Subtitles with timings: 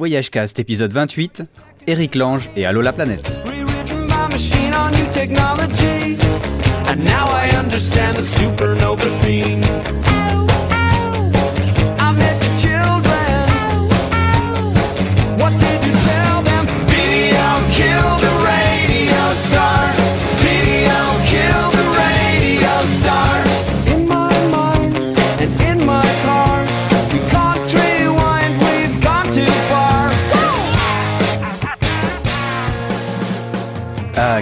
[0.00, 1.42] Voyage Cast épisode 28,
[1.86, 3.42] Eric Lange et Allo la planète.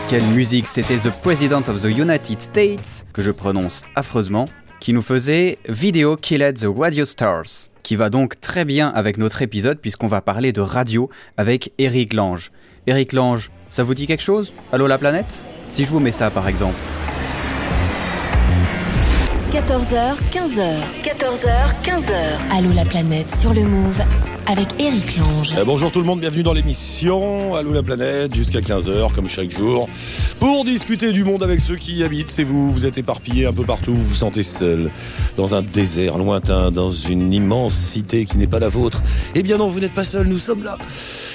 [0.08, 4.48] Quelle musique C'était The President of the United States, que je prononce affreusement,
[4.80, 9.42] qui nous faisait Video Killed the Radio Stars, qui va donc très bien avec notre
[9.42, 12.52] épisode puisqu'on va parler de radio avec Eric Lange.
[12.86, 14.52] Eric Lange, ça vous dit quelque chose?
[14.72, 15.42] Allô la planète?
[15.68, 16.78] Si je vous mets ça par exemple.
[19.50, 21.02] 14h, 15h.
[21.02, 22.56] 14h, 15h.
[22.56, 24.02] Allô la planète sur le Move
[24.48, 25.54] avec Eric Lange.
[25.58, 29.50] Euh, bonjour tout le monde, bienvenue dans l'émission Allô la planète, jusqu'à 15h comme chaque
[29.50, 29.86] jour,
[30.40, 32.30] pour discuter du monde avec ceux qui y habitent.
[32.30, 34.90] C'est vous, vous êtes éparpillés un peu partout, vous vous sentez seul,
[35.36, 39.02] dans un désert lointain, dans une immense cité qui n'est pas la vôtre.
[39.34, 40.78] Eh bien non, vous n'êtes pas seul, nous sommes là.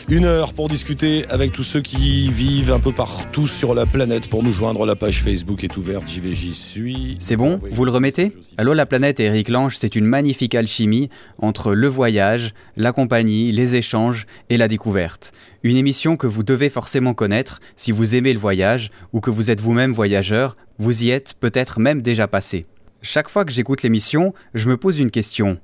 [0.09, 4.27] Une heure pour discuter avec tous ceux qui vivent un peu partout sur la planète.
[4.27, 7.16] Pour nous joindre, la page Facebook est ouverte, j'y vais, j'y suis.
[7.20, 8.33] C'est bon Vous le remettez?
[8.58, 13.76] Allô la planète et Eric Lange, c'est une magnifique alchimie entre le voyage, la les
[13.76, 15.32] échanges et la découverte.
[15.64, 19.52] Une émission que vous devez forcément connaître si vous aimez le voyage ou que vous
[19.52, 22.66] êtes vous-même voyageur, vous y êtes peut-être même déjà passé.
[23.02, 25.60] Chaque fois que j'écoute l'émission, je me pose une question.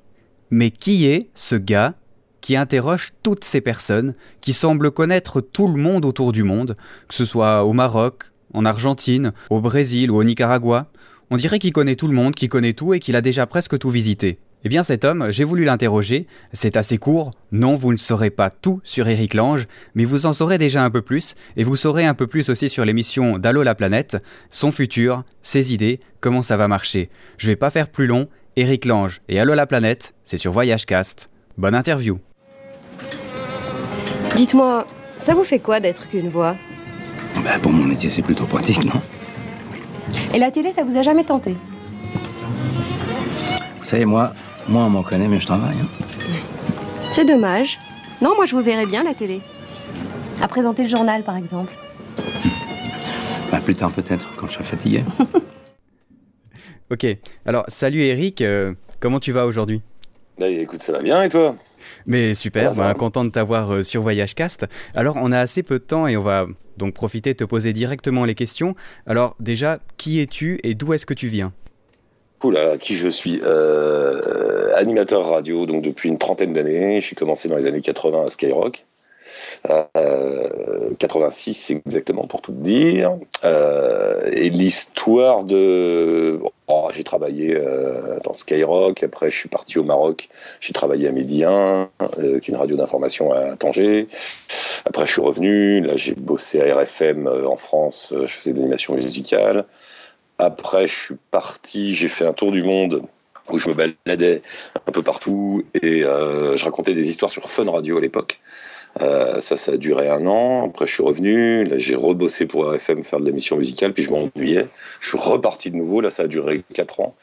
[0.52, 1.96] Mais qui est ce gars
[2.42, 6.76] qui interroge toutes ces personnes, qui semblent connaître tout le monde autour du monde,
[7.08, 10.92] que ce soit au Maroc, en Argentine, au Brésil ou au Nicaragua?
[11.32, 13.78] On dirait qu'il connaît tout le monde, qu'il connaît tout et qu'il a déjà presque
[13.78, 14.40] tout visité.
[14.66, 18.50] Eh bien cet homme, j'ai voulu l'interroger, c'est assez court, non vous ne saurez pas
[18.50, 19.66] tout sur Eric Lange,
[19.96, 22.68] mais vous en saurez déjà un peu plus, et vous saurez un peu plus aussi
[22.68, 24.18] sur l'émission d'Allo la planète,
[24.50, 27.08] son futur, ses idées, comment ça va marcher.
[27.38, 28.28] Je vais pas faire plus long,
[28.58, 31.30] Eric Lange et Allo la planète, c'est sur Voyage Cast.
[31.58, 32.20] Bonne interview.
[34.36, 34.86] Dites-moi,
[35.18, 36.58] ça vous fait quoi d'être qu'une voix?
[37.46, 39.02] Bah, pour mon métier, c'est plutôt pratique, non?
[40.34, 41.56] Et la télé, ça vous a jamais tenté?
[43.78, 44.34] Vous savez, moi,
[44.70, 45.76] moins on m'en connaît, mais je travaille.
[45.82, 46.06] hein.
[47.12, 47.78] C'est dommage.
[48.22, 49.42] Non, moi je vous verrais bien la télé.
[50.42, 51.74] À présenter le journal, par exemple.
[53.52, 55.04] Bah, plus tard, peut-être, quand je serai fatigué.
[56.92, 57.06] Ok,
[57.46, 59.84] alors salut Eric, euh, comment tu vas aujourd'hui?
[60.40, 61.56] Bah, écoute, ça va bien et toi?
[62.08, 64.66] Mais super, bah, content de t'avoir euh, sur Voyage Cast.
[64.96, 66.48] Alors on a assez peu de temps et on va
[66.78, 68.76] donc profiter de te poser directement les questions.
[69.06, 71.54] Alors déjà, qui es-tu et d'où est-ce que tu viens?
[72.44, 77.02] Oula, qui je suis Euh, Animateur radio, donc depuis une trentaine d'années.
[77.02, 78.86] J'ai commencé dans les années 80 à Skyrock.
[79.70, 83.18] Euh, 86 exactement pour tout dire.
[83.44, 86.40] Euh, et l'histoire de...
[86.68, 90.30] oh, j'ai travaillé euh, dans Skyrock, après je suis parti au Maroc,
[90.62, 94.08] j'ai travaillé à Midi 1, euh, qui est une radio d'information à Tanger.
[94.86, 98.58] Après je suis revenu, là j'ai bossé à RFM euh, en France, je faisais de
[98.58, 99.66] l'animation musicale.
[100.40, 103.04] Après, je suis parti, j'ai fait un tour du monde
[103.52, 104.42] où je me baladais
[104.88, 108.40] un peu partout et euh, je racontais des histoires sur Fun Radio à l'époque.
[109.02, 110.66] Euh, ça, ça a duré un an.
[110.66, 111.66] Après, je suis revenu.
[111.66, 114.66] Là, j'ai rebossé pour RFM faire de l'émission musicale, puis je m'ennuyais.
[115.02, 116.00] Je suis reparti de nouveau.
[116.00, 117.16] Là, ça a duré quatre ans.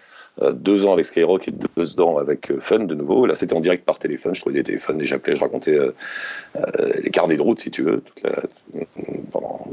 [0.42, 3.24] Euh, deux ans avec Skyrock et deux ans avec euh, Fun de nouveau.
[3.24, 4.34] Là, c'était en direct par téléphone.
[4.34, 5.92] Je trouvais des téléphones et j'appelais, je racontais euh,
[7.02, 8.22] les carnets de route, si tu veux, toute
[9.30, 9.66] pendant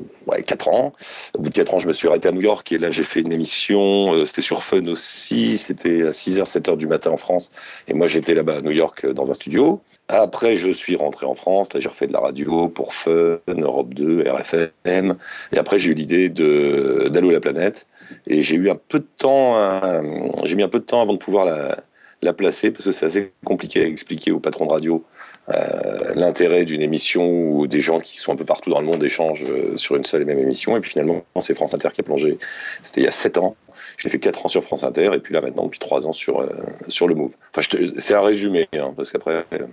[0.45, 0.93] 4 ans.
[1.37, 3.03] Au bout de 4 ans, je me suis arrêté à New York et là, j'ai
[3.03, 4.25] fait une émission.
[4.25, 5.57] c'était sur Fun aussi.
[5.57, 7.51] C'était à 6h, 7h du matin en France.
[7.87, 9.81] Et moi, j'étais là-bas à New York dans un studio.
[10.07, 11.73] Après, je suis rentré en France.
[11.73, 15.17] Là, j'ai refait de la radio pour Fun, Europe 2, RFM.
[15.51, 17.85] Et après, j'ai eu l'idée d'Allo la planète.
[18.27, 20.01] Et j'ai eu un peu de temps, à-
[20.45, 21.77] j'ai mis un peu de temps avant de pouvoir la,
[22.21, 25.03] la placer parce que c'est assez compliqué à expliquer aux patrons de radio
[25.49, 29.03] euh, l'intérêt d'une émission où des gens qui sont un peu partout dans le monde
[29.03, 30.77] échangent euh, sur une seule et même émission.
[30.77, 32.37] Et puis finalement, c'est France Inter qui a plongé.
[32.81, 33.57] C'était il y a 7 ans.
[33.97, 36.39] J'ai fait 4 ans sur France Inter et puis là maintenant depuis 3 ans sur,
[36.39, 36.47] euh,
[36.87, 37.35] sur le Move.
[37.55, 39.65] Enfin, c'est un résumé, hein, parce qu'après, euh,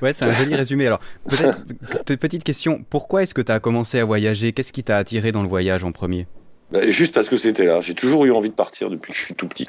[0.00, 0.86] Ouais, c'est un joli résumé.
[0.86, 4.52] Alors, peut-être, pe- petite question, pourquoi est-ce que tu as commencé à voyager?
[4.52, 6.28] Qu'est-ce qui t'a attiré dans le voyage en premier?
[6.82, 7.80] Juste parce que c'était là.
[7.80, 9.68] J'ai toujours eu envie de partir depuis que je suis tout petit.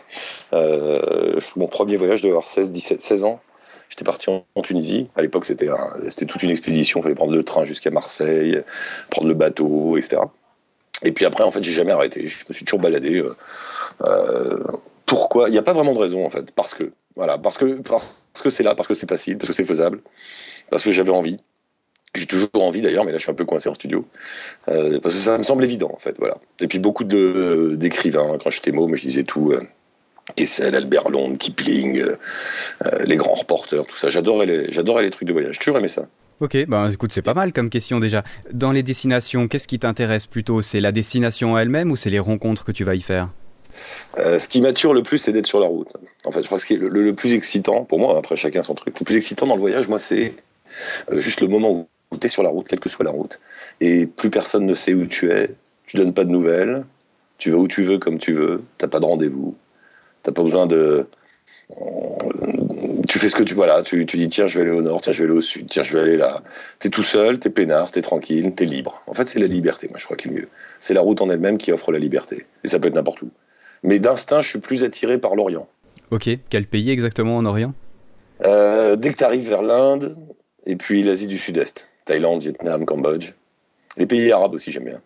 [0.53, 3.39] Euh, mon premier voyage devait avoir 16, 17, 16 ans.
[3.89, 5.09] J'étais parti en, Tunisie.
[5.15, 5.67] À l'époque, c'était
[6.27, 6.99] toute une expédition.
[6.99, 8.61] Il fallait prendre le train jusqu'à Marseille,
[9.09, 10.21] prendre le bateau, etc.
[11.03, 12.27] Et puis après, en fait, j'ai jamais arrêté.
[12.27, 13.17] Je me suis toujours baladé.
[13.17, 13.35] euh,
[14.01, 14.63] euh,
[15.05, 15.49] pourquoi?
[15.49, 16.51] Il n'y a pas vraiment de raison en fait.
[16.51, 19.53] Parce que, voilà, parce que parce que c'est là, parce que c'est facile, parce que
[19.53, 20.01] c'est faisable,
[20.69, 21.39] parce que j'avais envie.
[22.15, 24.05] J'ai toujours envie d'ailleurs, mais là je suis un peu coincé en studio.
[24.69, 26.15] Euh, parce que ça me semble évident en fait.
[26.17, 26.37] Voilà.
[26.61, 29.51] Et puis beaucoup de, d'écrivains, quand j'étais môme, je disais tout.
[29.51, 29.61] Euh,
[30.35, 32.15] Kessel, Albert Londres, Kipling, euh,
[32.85, 34.09] euh, les grands reporters, tout ça.
[34.09, 35.59] J'adorais les, j'adorais les trucs de voyage.
[35.59, 36.07] Toujours aimé ça.
[36.39, 38.23] Ok, ben écoute, c'est pas mal comme question déjà.
[38.51, 40.63] Dans les destinations, qu'est-ce qui t'intéresse plutôt?
[40.63, 43.29] C'est la destination elle-même ou c'est les rencontres que tu vas y faire?
[44.17, 45.93] Euh, ce qui m'attire le plus, c'est d'être sur la route.
[46.25, 48.17] En fait, je crois que ce qui est le, le- le plus excitant, pour moi,
[48.17, 50.33] après chacun son truc, le plus excitant dans le voyage, moi, c'est
[51.11, 51.87] juste le moment où
[52.19, 53.39] tu es sur la route, quelle que soit la route,
[53.81, 55.51] et plus personne ne sait où tu es,
[55.85, 56.85] tu donnes pas de nouvelles,
[57.37, 59.55] tu vas où tu veux comme tu veux, t'as pas de rendez-vous,
[60.23, 61.07] t'as pas besoin de.
[63.07, 65.01] Tu fais ce que tu voilà, tu, tu dis tiens je vais aller au nord,
[65.01, 66.41] tiens je vais aller au sud, tiens je vais aller là.
[66.79, 69.01] T'es tout seul, t'es peinard, t'es tranquille, t'es libre.
[69.07, 70.49] En fait c'est la liberté, moi je crois qu'il est mieux.
[70.79, 73.29] C'est la route en elle-même qui offre la liberté, et ça peut être n'importe où.
[73.83, 75.67] Mais d'instinct je suis plus attiré par l'Orient.
[76.11, 77.73] Ok, quel pays exactement en Orient?
[78.43, 80.17] Euh, dès que tu arrives vers l'Inde
[80.65, 83.33] et puis l'Asie du Sud-Est, Thaïlande, Vietnam, Cambodge,
[83.97, 85.01] les pays arabes aussi j'aime bien.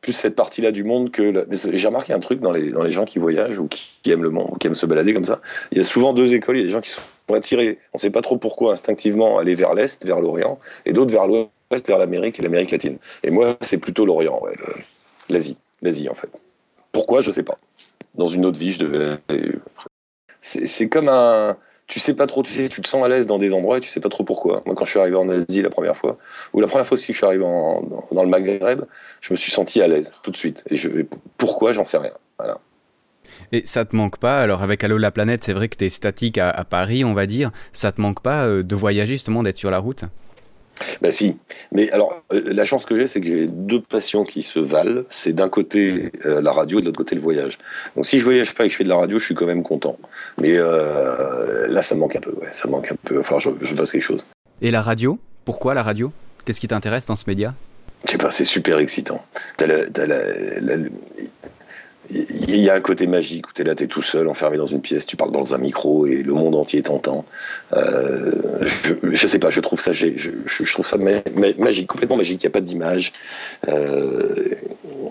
[0.00, 3.04] Plus cette partie-là du monde que j'ai remarqué un truc dans les dans les gens
[3.04, 5.40] qui voyagent ou qui, aiment le monde, ou qui aiment se balader comme ça.
[5.70, 6.56] Il y a souvent deux écoles.
[6.56, 7.02] Il y a des gens qui sont
[7.32, 11.12] attirés, on ne sait pas trop pourquoi, instinctivement aller vers l'est, vers l'Orient, et d'autres
[11.12, 12.98] vers l'ouest, vers l'Amérique et l'Amérique latine.
[13.22, 14.42] Et moi c'est plutôt l'Orient,
[15.30, 16.30] l'Asie, l'Asie en fait.
[16.90, 17.58] Pourquoi je sais pas.
[18.16, 19.18] Dans une autre vie je devais.
[20.40, 21.56] C'est comme un
[21.92, 23.80] tu sais pas trop, tu sais, tu te sens à l'aise dans des endroits et
[23.82, 24.62] tu sais pas trop pourquoi.
[24.64, 26.16] Moi, quand je suis arrivé en Asie la première fois,
[26.54, 28.84] ou la première fois aussi que je suis arrivé dans, le Maghreb,
[29.20, 30.64] je me suis senti à l'aise tout de suite.
[30.70, 30.88] Et je,
[31.36, 32.12] pourquoi, j'en sais rien.
[33.52, 36.38] Et ça te manque pas Alors avec Allo la planète, c'est vrai que t'es statique
[36.38, 37.50] à, à Paris, on va dire.
[37.74, 40.04] Ça te manque pas euh, de voyager justement, d'être sur la route?
[41.00, 41.36] Ben si.
[41.70, 45.02] Mais alors, euh, la chance que j'ai, c'est que j'ai deux passions qui se valent.
[45.10, 47.58] C'est d'un côté euh, la radio et de l'autre côté le voyage.
[47.94, 49.46] Donc si je voyage pas et que je fais de la radio, je suis quand
[49.46, 49.96] même content.
[50.40, 52.32] Mais euh, là, ça me manque un peu.
[52.32, 53.18] Ouais, ça me manque un peu.
[53.20, 54.26] Enfin, je, je fasse quelque chose.
[54.60, 55.18] Et la radio?
[55.44, 56.12] Pourquoi la radio?
[56.44, 57.54] Qu'est-ce qui t'intéresse dans ce média?
[58.06, 59.24] Je sais pas, c'est super excitant.
[59.56, 60.88] T'as la- t'as la- la-
[62.14, 64.80] il y a un côté magique où t'es là, t'es tout seul, enfermé dans une
[64.80, 67.24] pièce, tu parles dans un micro et le monde entier t'entend.
[67.74, 68.30] Euh,
[68.84, 72.16] je, je sais pas, je trouve ça, je, je- trouve ça ma- ma- magique, complètement
[72.16, 72.42] magique.
[72.42, 73.12] Il y a pas d'image.
[73.68, 74.54] Euh,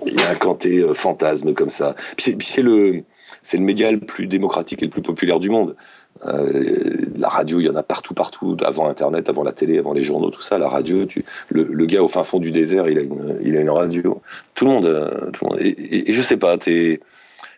[0.05, 1.95] Il y a un canté euh, fantasme comme ça.
[2.17, 3.03] Puis c'est le,
[3.43, 5.75] c'est le média le plus démocratique et le plus populaire du monde.
[6.25, 9.93] Euh, la radio, il y en a partout, partout, avant Internet, avant la télé, avant
[9.93, 10.57] les journaux, tout ça.
[10.57, 11.05] La radio,
[11.49, 14.21] le, gars au fin fond du désert, il a une, radio.
[14.53, 15.59] Tout le monde, euh, tout le monde.
[15.61, 16.99] Et, et- et je sais pas, t'es.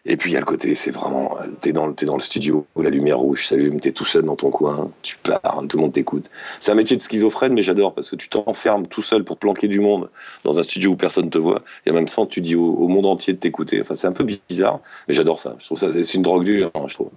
[0.06, 2.66] Et puis il y a le côté, c'est vraiment, t'es dans, t'es dans le studio,
[2.76, 5.94] la lumière rouge s'allume, t'es tout seul dans ton coin, tu parles, tout le monde
[5.94, 6.30] t'écoute.
[6.60, 9.70] C'est un métier de schizophrène, mais j'adore parce que tu t'enfermes tout seul pour planquer
[9.70, 10.10] du monde
[10.44, 11.64] dans un studio où personne te voit.
[11.86, 13.80] Et en même temps, tu dis au, monde entier de t'écouter.
[13.80, 15.56] Enfin, c'est un peu bizarre, mais j'adore ça.
[15.60, 17.10] Je trouve ça, c'est une drogue dure, hein, je trouve.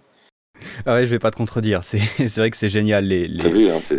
[0.86, 2.00] Ah ouais, je vais pas te contredire, c'est
[2.36, 3.04] vrai que c'est génial.
[3.04, 3.96] Les, les- T'as vu, hein, c'est.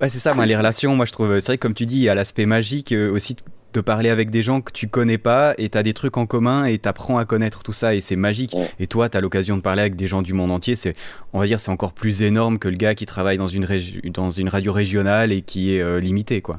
[0.00, 1.96] Ouais, c'est ça, moi, les relations, moi je trouve, c'est vrai que comme tu dis,
[1.96, 3.36] il y a l'aspect magique euh, aussi
[3.72, 6.64] de parler avec des gens que tu connais pas et t'as des trucs en commun
[6.64, 8.52] et t'apprends à connaître tout ça et c'est magique.
[8.56, 8.68] Ouais.
[8.80, 10.94] Et toi, t'as l'occasion de parler avec des gens du monde entier, c'est,
[11.34, 13.66] on va dire, c'est encore plus énorme que le gars qui travaille dans une,
[14.12, 16.58] dans une radio régionale et qui est euh, limité, quoi.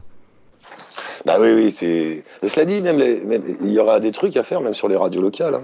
[1.26, 2.24] Bah oui, oui, c'est.
[2.48, 4.96] Cela dit, même, les- même- il y aura des trucs à faire, même sur les
[4.96, 5.64] radios locales, hein.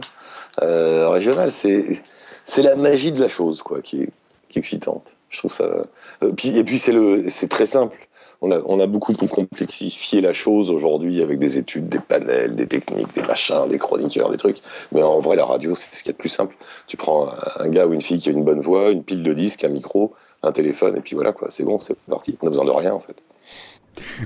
[0.63, 1.49] Euh, régionales.
[1.51, 2.01] C'est,
[2.47, 4.09] c'est la magie de la chose, quoi, qui est,
[4.55, 5.13] excitante.
[5.29, 5.65] Je trouve ça.
[5.65, 8.07] Euh, et puis c'est le, c'est très simple.
[8.41, 12.67] On a, on a beaucoup complexifié la chose aujourd'hui avec des études, des panels, des
[12.67, 14.57] techniques, des machins, des chroniqueurs, des trucs.
[14.93, 16.55] Mais en vrai, la radio, c'est ce qu'il y a de plus simple.
[16.87, 17.27] Tu prends
[17.59, 19.69] un- gars ou une fille qui a une bonne voix, une pile de disques, un
[19.69, 20.13] micro,
[20.43, 21.49] un téléphone, et puis voilà, quoi.
[21.49, 22.37] C'est bon, c'est parti.
[22.41, 23.17] On a besoin de rien, en fait.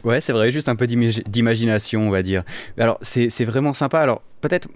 [0.03, 2.43] Ouais, c'est vrai, juste un peu d'imagi- d'imagination, on va dire.
[2.77, 3.99] Alors, c'est vraiment sympa.
[3.99, 4.67] Alors, peut-être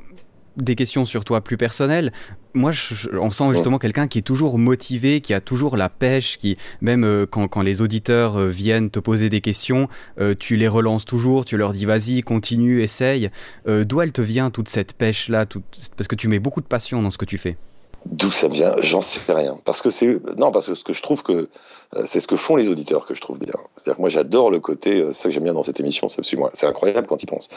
[0.58, 2.12] des questions sur toi plus personnelles.
[2.54, 5.90] Moi, je- je- on sent justement quelqu'un qui est toujours motivé, qui a toujours la
[5.90, 10.34] pêche, qui, même euh, quand, quand les auditeurs euh, viennent te poser des questions, euh,
[10.38, 13.30] tu les relances toujours, tu leur dis vas-y, continue, essaye.
[13.68, 15.64] D'où elle te vient toute cette pêche-là toute-
[15.98, 17.58] Parce que tu mets beaucoup de passion dans ce que tu fais?
[18.06, 19.58] D'où ça vient, j'en sais rien.
[19.66, 21.50] Parce que c'est non, parce que ce que je trouve que
[21.96, 23.56] euh, c'est ce que font les auditeurs que je trouve bien.
[23.76, 26.08] C'est-à-dire que moi j'adore le côté, euh, c'est ça que j'aime bien dans cette émission,
[26.08, 27.50] c'est absolument, c'est incroyable quand ils pensent.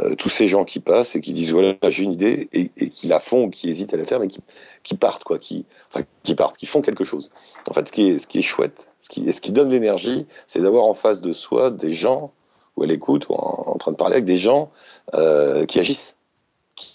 [0.00, 2.90] Euh, tous ces gens qui passent et qui disent voilà j'ai une idée et, et
[2.90, 4.40] qui la font ou qui hésitent à la faire mais qui,
[4.84, 7.32] qui partent quoi, qui enfin qui partent, qui font quelque chose.
[7.68, 9.70] En fait, ce qui est ce qui est chouette, ce qui et ce qui donne
[9.70, 12.32] l'énergie, c'est d'avoir en face de soi des gens
[12.76, 14.70] ou à l'écoute ou en, train de parler avec des gens
[15.14, 16.16] euh, qui agissent,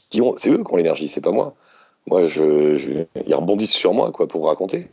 [0.10, 1.56] qui ont, c'est eux qui ont l'énergie, c'est pas moi.
[2.08, 4.88] Moi, ils rebondissent sur moi quoi pour raconter.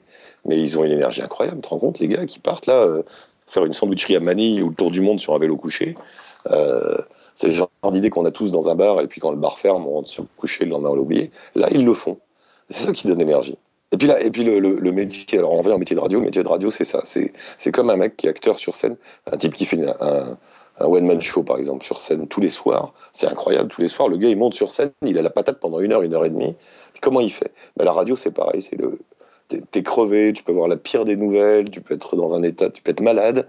[0.44, 1.58] Mais ils ont une énergie incroyable.
[1.58, 3.02] Tu te rends compte, les gars qui partent là, euh,
[3.46, 5.94] faire une sandwicherie à Manille ou le tour du monde sur un vélo couché.
[6.50, 6.96] Euh,
[7.34, 9.58] c'est le genre d'idée qu'on a tous dans un bar, et puis quand le bar
[9.58, 11.30] ferme, on rentre se coucher, le lendemain on l'a oublié.
[11.54, 12.18] Là, ils le font.
[12.70, 13.56] C'est ça qui donne l'énergie.
[13.92, 16.26] Et puis là, et puis le, métier, alors on revient au métier de radio, le
[16.26, 17.00] métier de radio, c'est ça.
[17.04, 17.32] C'est,
[17.72, 18.96] comme un mec qui est acteur sur scène,
[19.30, 20.36] un type qui fait un,
[20.80, 22.92] un one-man show, par exemple, sur scène tous les soirs.
[23.12, 25.58] C'est incroyable, tous les soirs, le gars, il monte sur scène, il a la patate
[25.60, 26.56] pendant une heure, une heure et demie.
[27.00, 27.52] Comment il fait?
[27.76, 28.98] Ben, La radio, c'est pareil, c'est le...
[29.70, 32.68] T'es, crevé, tu peux avoir la pire des nouvelles, tu peux être dans un état,
[32.68, 33.48] tu peux être malade.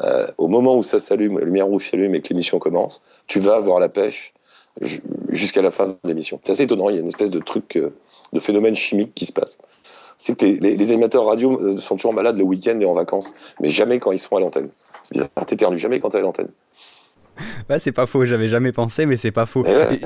[0.00, 3.38] Euh, au moment où ça s'allume, la lumière rouge s'allume et que l'émission commence, tu
[3.38, 4.32] vas avoir la pêche
[4.80, 6.40] ju- jusqu'à la fin de l'émission.
[6.42, 7.90] C'est assez étonnant, il y a une espèce de truc, euh,
[8.32, 9.58] de phénomène chimique qui se passe.
[10.18, 13.68] C'est que les, animateurs radio euh, sont toujours malades le week-end et en vacances, mais
[13.68, 14.70] jamais quand ils sont à l'antenne.
[15.04, 16.48] C'est bizarre, t'éternues jamais quand t'es à l'antenne.
[17.70, 19.62] Ouais, c'est pas faux, j'avais jamais pensé, mais c'est pas faux.
[19.62, 20.00] Ouais, Et-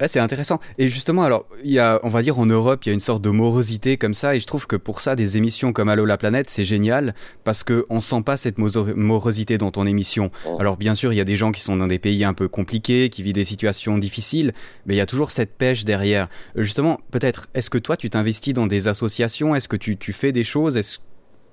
[0.00, 0.60] Ouais, c'est intéressant.
[0.78, 3.00] Et justement, alors, il y a, on va dire en Europe, il y a une
[3.00, 6.04] sorte de morosité comme ça, et je trouve que pour ça, des émissions comme Allo
[6.04, 7.14] la planète, c'est génial,
[7.44, 10.30] parce que on sent pas cette morosité dans ton émission.
[10.58, 12.48] Alors, bien sûr, il y a des gens qui sont dans des pays un peu
[12.48, 14.52] compliqués, qui vivent des situations difficiles,
[14.86, 16.28] mais il y a toujours cette pêche derrière.
[16.56, 19.54] Euh, Justement, peut-être, est-ce que toi, tu t'investis dans des associations?
[19.54, 20.76] Est-ce que tu, tu fais des choses?
[20.76, 20.98] Est-ce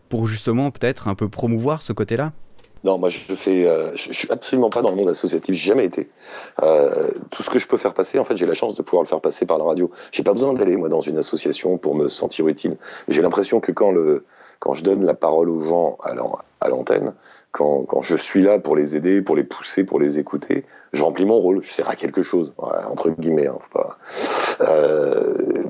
[0.10, 2.34] pour justement peut-être un peu promouvoir ce côté-là?
[2.86, 5.86] Non, moi je fais, euh, je, suis absolument pas dans le monde associatif, j'ai jamais
[5.86, 6.08] été.
[6.62, 9.02] Euh, tout ce que je peux faire passer, en fait, j'ai la chance de pouvoir
[9.02, 9.90] le faire passer par la radio.
[10.12, 12.78] J'ai pas besoin d'aller moi dans une association pour me sentir utile.
[13.08, 14.24] J'ai l'impression que quand le,
[14.60, 17.16] quand je donne la parole aux gens à l'an- à l'antenne,
[17.52, 20.64] quand, je suis là pour les aider, pour les pousser, pour les écouter,
[20.94, 21.64] je remplis mon rôle.
[21.64, 23.48] Je sers à quelque chose, entre guillemets.
[23.48, 23.98] Hein, faut pas.
[24.62, 25.64] Euh,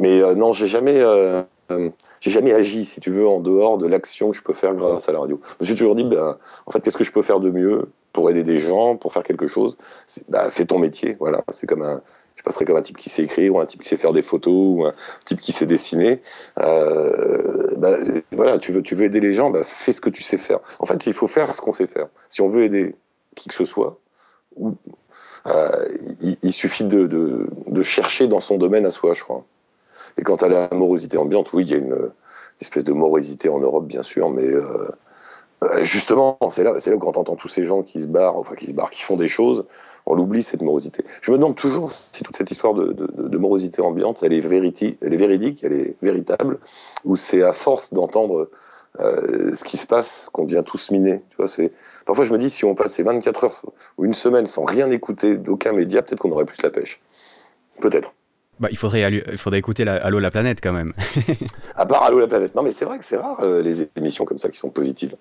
[0.00, 1.00] mais euh, non, j'ai jamais.
[1.00, 4.52] euh, euh, j'ai jamais agi, si tu veux, en dehors de l'action que je peux
[4.52, 5.40] faire grâce à la radio.
[5.44, 7.90] Je me suis toujours dit, ben, en fait, qu'est-ce que je peux faire de mieux
[8.12, 9.78] pour aider des gens, pour faire quelque chose?
[10.28, 11.42] Bah, Fais ton métier, voilà.
[11.50, 12.02] C'est comme un,
[12.36, 14.22] je passerai comme un type qui sait écrire, ou un type qui sait faire des
[14.22, 14.92] photos, ou un
[15.24, 16.20] type qui sait dessiner.
[16.58, 17.96] Euh, bah,
[18.32, 20.60] voilà, tu veux, tu veux aider les gens, bah, fais ce que tu sais faire.
[20.78, 22.08] En fait, il faut faire ce qu'on sait faire.
[22.28, 22.94] Si on veut aider
[23.34, 23.98] qui que ce soit,
[24.56, 24.74] ou,
[25.46, 25.68] euh,
[26.20, 29.44] il, il suffit de, de, de chercher dans son domaine à soi, je crois.
[30.18, 32.10] Et quant à la morosité ambiante, oui, il y a une,
[32.62, 34.88] espèce de morosité en Europe, bien sûr, mais euh,
[35.62, 38.36] euh, justement, c'est là, c'est là quand on entend tous ces gens qui se barrent,
[38.36, 39.66] enfin qui se barrent, qui font des choses,
[40.06, 41.04] on l'oublie cette morosité.
[41.20, 45.12] Je me demande toujours si toute cette histoire de, morosité ambiante, elle est, vériti- elle
[45.12, 46.58] est véridique, elle est véritable,
[47.04, 48.48] ou c'est à force d'entendre
[49.00, 51.22] euh, ce qui se passe qu'on devient tous minés.
[51.30, 51.46] Tu vois,
[52.06, 53.62] parfois je me dis si on passait 24 heures
[53.98, 57.00] ou une semaine sans rien écouter d'aucun média, peut-être qu'on aurait plus la pêche.
[57.80, 58.14] Peut-être.
[58.62, 60.92] Bah, il faudrait, allu- il faudrait écouter la, Allo la planète quand même.
[61.76, 62.54] À part Allô la planète.
[62.54, 65.16] Non, mais c'est vrai que c'est rare euh, les émissions comme ça qui sont positives.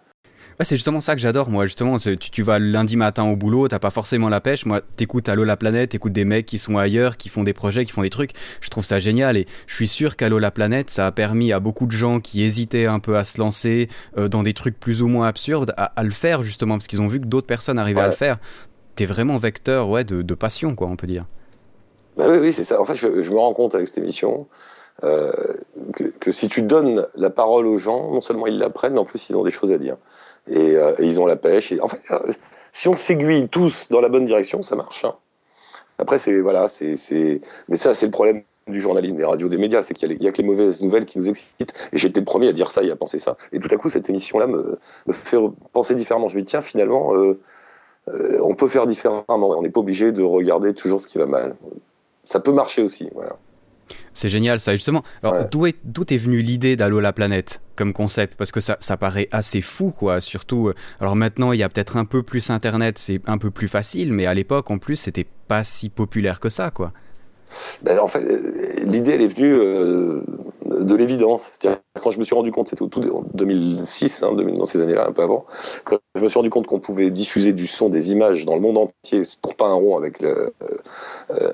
[0.59, 1.65] Ouais, c'est justement ça que j'adore, moi.
[1.65, 4.67] Justement, tu, tu vas lundi matin au boulot, t'as pas forcément la pêche.
[4.67, 7.83] Moi, t'écoutes Allo la planète, t'écoutes des mecs qui sont ailleurs, qui font des projets,
[7.83, 8.33] qui font des trucs.
[8.59, 11.59] Je trouve ça génial et je suis sûr qu'Allo la planète, ça a permis à
[11.59, 15.01] beaucoup de gens qui hésitaient un peu à se lancer euh, dans des trucs plus
[15.01, 17.79] ou moins absurdes à, à le faire, justement, parce qu'ils ont vu que d'autres personnes
[17.79, 18.37] arrivaient à le faire.
[18.93, 21.25] T'es vraiment vecteur, ouais, de, de passion, quoi, on peut dire.
[22.17, 22.79] Bah oui, oui, c'est ça.
[22.81, 24.47] En fait, je, me rends compte avec cette émission
[25.03, 25.31] euh,
[26.19, 29.29] que, si tu donnes la parole aux gens, non seulement ils l'apprennent, mais en plus
[29.29, 29.97] ils ont des choses à dire.
[30.47, 31.71] Et, euh, ils ont la pêche.
[31.71, 32.19] Et, en fait, euh,
[32.71, 35.05] si on s'aiguille tous dans la bonne direction, ça marche.
[35.05, 35.15] hein.
[35.97, 37.41] Après, c'est voilà, c'est.
[37.69, 40.31] Mais ça, c'est le problème du journalisme, des radios, des médias, c'est qu'il y, a
[40.31, 41.73] que les mauvaises nouvelles qui nous excitent.
[41.93, 43.37] Et j'étais le premier à dire ça et à penser ça.
[43.51, 45.37] Et tout à coup, cette émission-là me, me fait
[45.73, 46.27] penser différemment.
[46.27, 47.13] Je me dis tiens, finalement,
[48.07, 49.25] on peut faire différemment.
[49.27, 51.55] On n'est pas obligé de regarder toujours ce qui va mal.
[52.23, 53.09] Ça peut marcher aussi.
[53.13, 53.35] Voilà.
[54.13, 55.03] C'est génial ça, justement.
[55.23, 55.47] Alors, Ouais.
[55.51, 58.35] d'où est, d'où est venue l'idée d'Allo la planète comme concept?
[58.35, 60.21] Parce que ça, ça paraît assez fou, quoi.
[60.21, 63.51] Surtout, euh, alors maintenant, il y a peut-être un peu plus Internet, c'est un peu
[63.51, 66.93] plus facile, mais à l'époque, en plus, c'était pas si populaire que ça, quoi.
[67.83, 70.21] Ben, en fait, euh, l'idée, elle est venue euh,
[70.65, 71.51] de l'évidence.
[72.01, 74.81] Quand je me suis rendu compte, c'était au tout en 2006, hein, 2000 dans ces
[74.81, 75.45] années-là, un peu avant,
[75.83, 78.61] quand je me suis rendu compte qu'on pouvait diffuser du son, des images dans le
[78.61, 80.51] monde entier, pour pas un rond euh,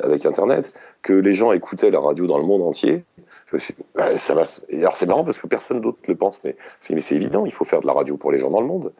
[0.03, 3.03] avec Internet, que les gens écoutaient la radio dans le monde entier.
[3.47, 4.43] Je me suis dit, ben, ça va.
[4.73, 6.55] alors, c'est marrant parce que personne d'autre le pense, mais,
[6.89, 8.91] mais c'est évident, il faut faire de la radio pour les gens dans le monde.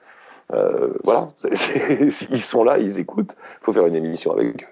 [1.04, 4.66] Voilà, ils sont là, ils écoutent, il faut faire une émission avec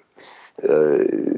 [0.63, 1.35] eux.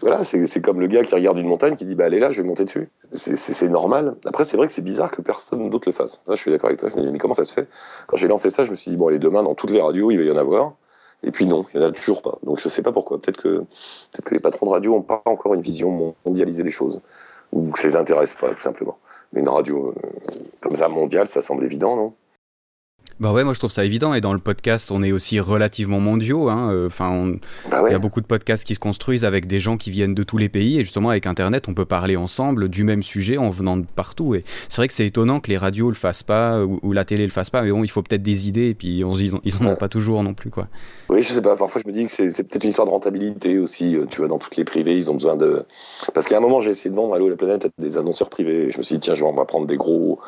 [0.00, 2.30] Voilà, c'est comme le gars qui regarde une montagne qui dit bah elle est là,
[2.30, 2.88] je vais monter dessus.
[3.12, 4.16] C'est- normal.
[4.26, 6.22] Après, c'est vrai que c'est bizarre que personne d'autre le fasse.
[6.26, 6.88] Ça, je suis d'accord avec toi.
[6.88, 7.68] Je me dis mais comment ça se fait?
[8.06, 10.10] Quand j'ai lancé ça, je me suis dit bon allez demain dans toutes les radios
[10.10, 10.74] il va y en avoir.
[11.22, 12.38] Et puis non, il y en a toujours pas.
[12.42, 13.20] Donc je sais pas pourquoi.
[13.20, 16.70] Peut-être que peut-être que les patrons de radio ont pas encore une vision mondialisée des
[16.70, 17.00] choses
[17.52, 18.98] ou que ça les intéresse pas tout simplement.
[19.32, 20.08] Mais une radio euh,
[20.60, 22.14] comme ça mondiale, ça semble évident, non?
[23.20, 24.12] Bah ouais, moi je trouve ça évident.
[24.14, 26.48] Et dans le podcast, on est aussi relativement mondiaux.
[26.48, 26.70] Hein.
[26.72, 27.32] Euh, enfin,
[27.70, 27.92] Bah il ouais.
[27.92, 30.36] y a beaucoup de podcasts qui se construisent avec des gens qui viennent de tous
[30.36, 30.78] les pays.
[30.80, 34.34] Et justement, avec Internet, on peut parler ensemble du même sujet en venant de partout.
[34.34, 37.04] Et c'est vrai que c'est étonnant que les radios le fassent pas ou, ou la
[37.04, 37.62] télé le fasse pas.
[37.62, 38.70] Mais bon, il faut peut-être des idées.
[38.70, 39.76] Et puis, on se dit, ils en- ont Ouais.
[39.76, 40.66] pas toujours non plus, quoi.
[41.08, 41.54] Oui, je sais pas.
[41.56, 43.96] Parfois, je me dis que c'est c'est peut-être une histoire de rentabilité aussi.
[43.96, 45.64] euh, Tu vois, dans toutes les privées, ils ont besoin de.
[46.14, 48.70] Parce qu'à un moment, j'ai essayé de vendre Allô la planète à des annonceurs privés.
[48.72, 50.18] Je me suis dit, tiens, je vais- on va prendre des gros,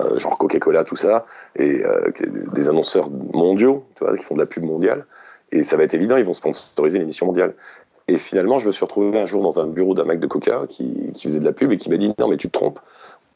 [0.00, 1.24] euh, genre Coca-Cola, tout ça,
[1.56, 2.10] et euh,
[2.52, 5.06] des annonceurs mondiaux, qui font de la pub mondiale.
[5.52, 7.54] Et ça va être évident, ils vont sponsoriser l'émission mondiale.
[8.08, 10.66] Et finalement, je me suis retrouvé un jour dans un bureau d'un mec de Coca
[10.68, 12.78] qui, faisait de la pub et qui m'a dit, non, mais tu te trompes.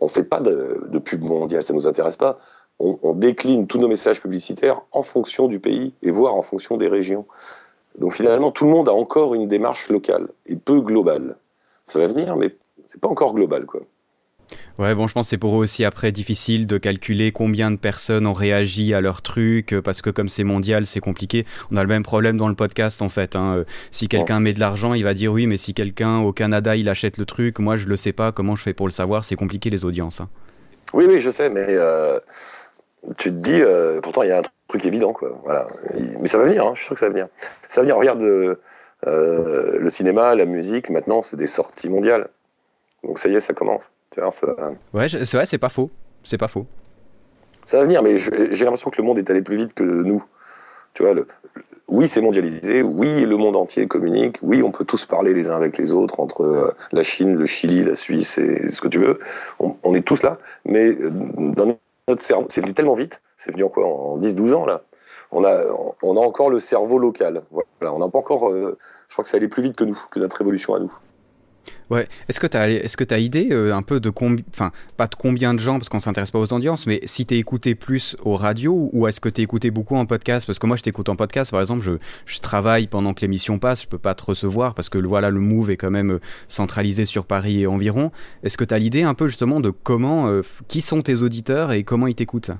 [0.00, 2.38] On fait pas de, pub mondiale, ça nous intéresse pas.
[2.78, 6.76] On, on décline tous nos messages publicitaires en fonction du pays et voire en fonction
[6.76, 7.26] des régions.
[7.99, 11.37] Donc finalement, tout le monde a encore une démarche locale et peu globale.
[11.85, 13.83] Ça va venir, mais c'est pas encore global, quoi.
[14.78, 17.76] Ouais, bon, je pense que c'est pour eux aussi après difficile de calculer combien de
[17.76, 21.45] personnes ont réagi à leur truc, euh, parce que comme c'est mondial, c'est compliqué.
[21.71, 23.37] On a le même problème dans le podcast en fait.
[23.37, 23.57] hein.
[23.59, 26.76] Euh, Si quelqu'un met de l'argent, il va dire oui, mais si quelqu'un au Canada
[26.76, 29.23] il achète le truc, moi je le sais pas, comment je fais pour le savoir?
[29.25, 30.21] C'est compliqué les audiences.
[30.21, 30.28] hein.
[30.95, 32.19] Oui, oui, je sais, mais euh,
[33.19, 35.38] tu te dis, euh, pourtant il y a un truc évident, quoi.
[35.45, 35.66] Voilà.
[35.99, 37.28] Il- Mais ça va venir, hein, je suis sûr que ça va venir.
[37.69, 37.97] Ça va venir.
[37.97, 38.57] Regarde euh,
[39.78, 40.90] le cinéma, la musique.
[40.90, 42.28] Maintenant, c'est des sorties mondiales.
[43.04, 43.92] Donc ça y est, ça commence.
[44.11, 45.90] Tu vois, ça, va- Ouais, c'est vrai, c'est pas faux.
[46.25, 46.67] C'est pas faux.
[47.64, 50.23] ça va venir, mais j'ai l'impression que le monde est allé plus vite que nous.
[50.93, 51.26] Tu vois, le,
[51.88, 55.57] oui, c'est mondialisé, oui, le monde entier communique, oui, on peut tous parler les uns
[55.57, 58.99] avec les autres, entre euh, la Chine, le Chili, la Suisse et ce que tu
[58.99, 59.19] veux.
[59.61, 61.76] On, on est tous là, mais euh, dans
[62.09, 64.83] notre cerveau, c'est venu tellement vite, c'est venu en quoi En 10-12 ans, là
[65.33, 65.61] on a,
[66.02, 67.43] on a encore le cerveau local.
[67.52, 68.50] Voilà, on n'a pas encore.
[68.50, 68.76] euh,
[69.07, 70.93] je crois que ça allait plus vite que nous, que notre évolution à nous.
[71.91, 72.09] Ouais.
[72.29, 75.09] Est-ce que tu as, est-ce que as idée euh, un peu de combien, enfin, pas
[75.09, 78.17] de combien de gens, parce qu'on s'intéresse pas aux audiences, mais si t'es écouté plus
[78.25, 80.47] aux radios ou est-ce que t'es écouté beaucoup en podcast?
[80.47, 83.83] Parce que moi, je t'écoute en podcast, par exemple, je, travaille pendant que l'émission passe,
[83.83, 87.05] je peux pas te recevoir parce que voilà, le move est quand même euh, centralisé
[87.05, 88.13] sur Paris et environ.
[88.45, 91.73] Est-ce que tu as l'idée un peu justement de comment, euh, qui sont tes auditeurs
[91.73, 92.53] et comment ils t'écoutent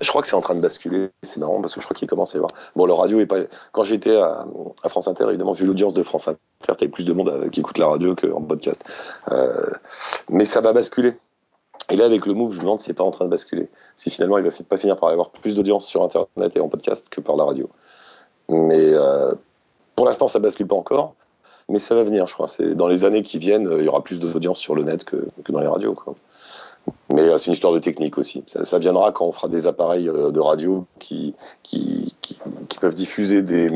[0.00, 2.06] Je crois que c'est en train de basculer, c'est marrant parce que je crois qu'il
[2.08, 2.50] commence à y avoir.
[2.74, 3.38] Bon, le radio est pas.
[3.72, 4.44] Quand j'étais à,
[4.88, 7.78] France Inter, évidemment, vu l'audience de France Inter, t'avais plus de monde euh, qui écoute
[7.78, 8.84] la radio qu'en podcast.
[9.32, 9.70] Euh,
[10.28, 11.16] mais ça va basculer.
[11.88, 13.68] Et là, avec le move, je me demande s'il n'est pas en train de basculer.
[13.94, 16.68] Si finalement, il va fi- pas finir par avoir plus d'audience sur Internet et en
[16.68, 17.70] podcast que par la radio.
[18.50, 19.32] Mais euh,
[19.94, 21.14] pour l'instant, ça bascule pas encore.
[21.68, 22.48] Mais ça va venir, je crois.
[22.48, 25.16] C'est dans les années qui viennent, il y aura plus d'audience sur le net que,
[25.44, 25.94] que dans les radios.
[25.94, 26.14] Quoi.
[27.12, 28.42] Mais euh, c'est une histoire de technique aussi.
[28.46, 32.36] Ça, ça viendra quand on fera des appareils euh, de radio qui, qui, qui,
[32.68, 33.70] qui peuvent diffuser des,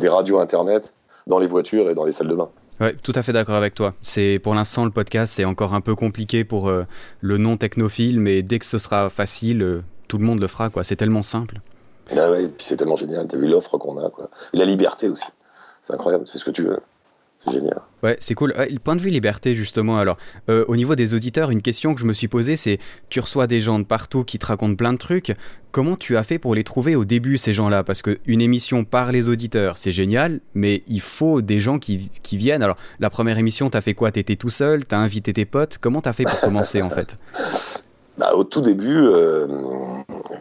[0.00, 0.94] des radios Internet
[1.26, 2.48] dans les voitures et dans les salles de bain.
[2.80, 3.94] Ouais, tout à fait d'accord avec toi.
[4.02, 6.84] C'est pour l'instant le podcast, c'est encore un peu compliqué pour euh,
[7.20, 10.70] le non technophile, mais dès que ce sera facile, euh, tout le monde le fera
[10.70, 10.84] quoi.
[10.84, 11.60] C'est tellement simple.
[12.16, 13.26] Ah ouais, et puis c'est tellement génial.
[13.26, 14.30] T'as vu l'offre qu'on a, quoi.
[14.54, 15.26] Et la liberté aussi.
[15.82, 16.24] C'est incroyable.
[16.26, 16.78] C'est ce que tu veux.
[17.48, 17.80] C'est génial.
[18.02, 18.54] Ouais, c'est cool.
[18.56, 21.94] Ouais, le point de vue liberté, justement, alors, euh, au niveau des auditeurs, une question
[21.94, 24.76] que je me suis posée, c'est tu reçois des gens de partout qui te racontent
[24.76, 25.34] plein de trucs.
[25.72, 27.82] Comment tu as fait pour les trouver au début, ces gens-là?
[27.82, 32.36] Parce qu'une émission par les auditeurs, c'est génial, mais il faut des gens qui, qui
[32.36, 32.62] viennent.
[32.62, 34.12] Alors, la première émission, t'as fait quoi?
[34.12, 34.84] T'étais tout seul?
[34.84, 35.78] T'as invité tes potes?
[35.78, 37.16] Comment t'as fait pour commencer, en fait?
[38.18, 39.46] Bah, au tout début, euh,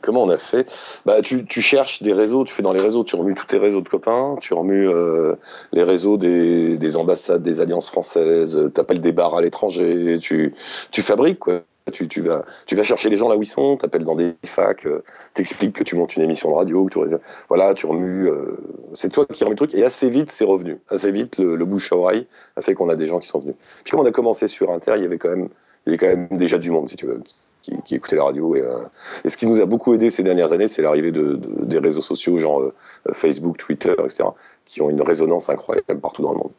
[0.02, 0.68] comment on a fait?
[1.06, 3.82] Bah, tu, cherches des réseaux, tu fais dans les réseaux, tu remues tous tes réseaux
[3.82, 5.36] de copains, tu remues euh,
[5.74, 10.54] les réseaux des, des ambassades, des alliances françaises, tu appelles des bars à l'étranger, tu,
[11.02, 11.62] fabriques quoi.
[11.94, 12.44] Tu, vas,
[12.84, 15.96] chercher les gens là où ils sont, t'appelles dans des facs, euh, t'expliques que tu
[15.96, 17.00] montes une émission de radio, que
[17.48, 18.28] voilà, tu remues.
[18.28, 18.58] euh,
[18.94, 20.80] c'est toi qui remue le truc, et assez vite c'est revenu.
[20.90, 23.40] Assez vite, le, le bouche à oreille a fait qu'on a des gens qui sont
[23.40, 23.56] venus.
[23.86, 26.28] Puis comme on a commencé sur Inter, il y quand il y avait quand même
[26.32, 27.22] déjà du monde, si tu veux,
[27.62, 28.56] qui, qui écoutait la radio.
[28.56, 28.84] Et, euh,
[29.24, 31.80] et ce qui nous a beaucoup aidé ces dernières années, c'est l'arrivée de, de- des
[31.80, 32.74] réseaux sociaux, genre euh,
[33.14, 34.24] Facebook, Twitter, etc.,
[34.66, 36.52] qui ont une résonance incroyable partout dans le monde.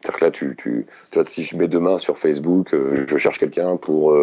[0.00, 0.86] C'est-à-dire que là, tu, tu,
[1.26, 4.14] si je mets demain sur Facebook, euh, je cherche quelqu'un pour,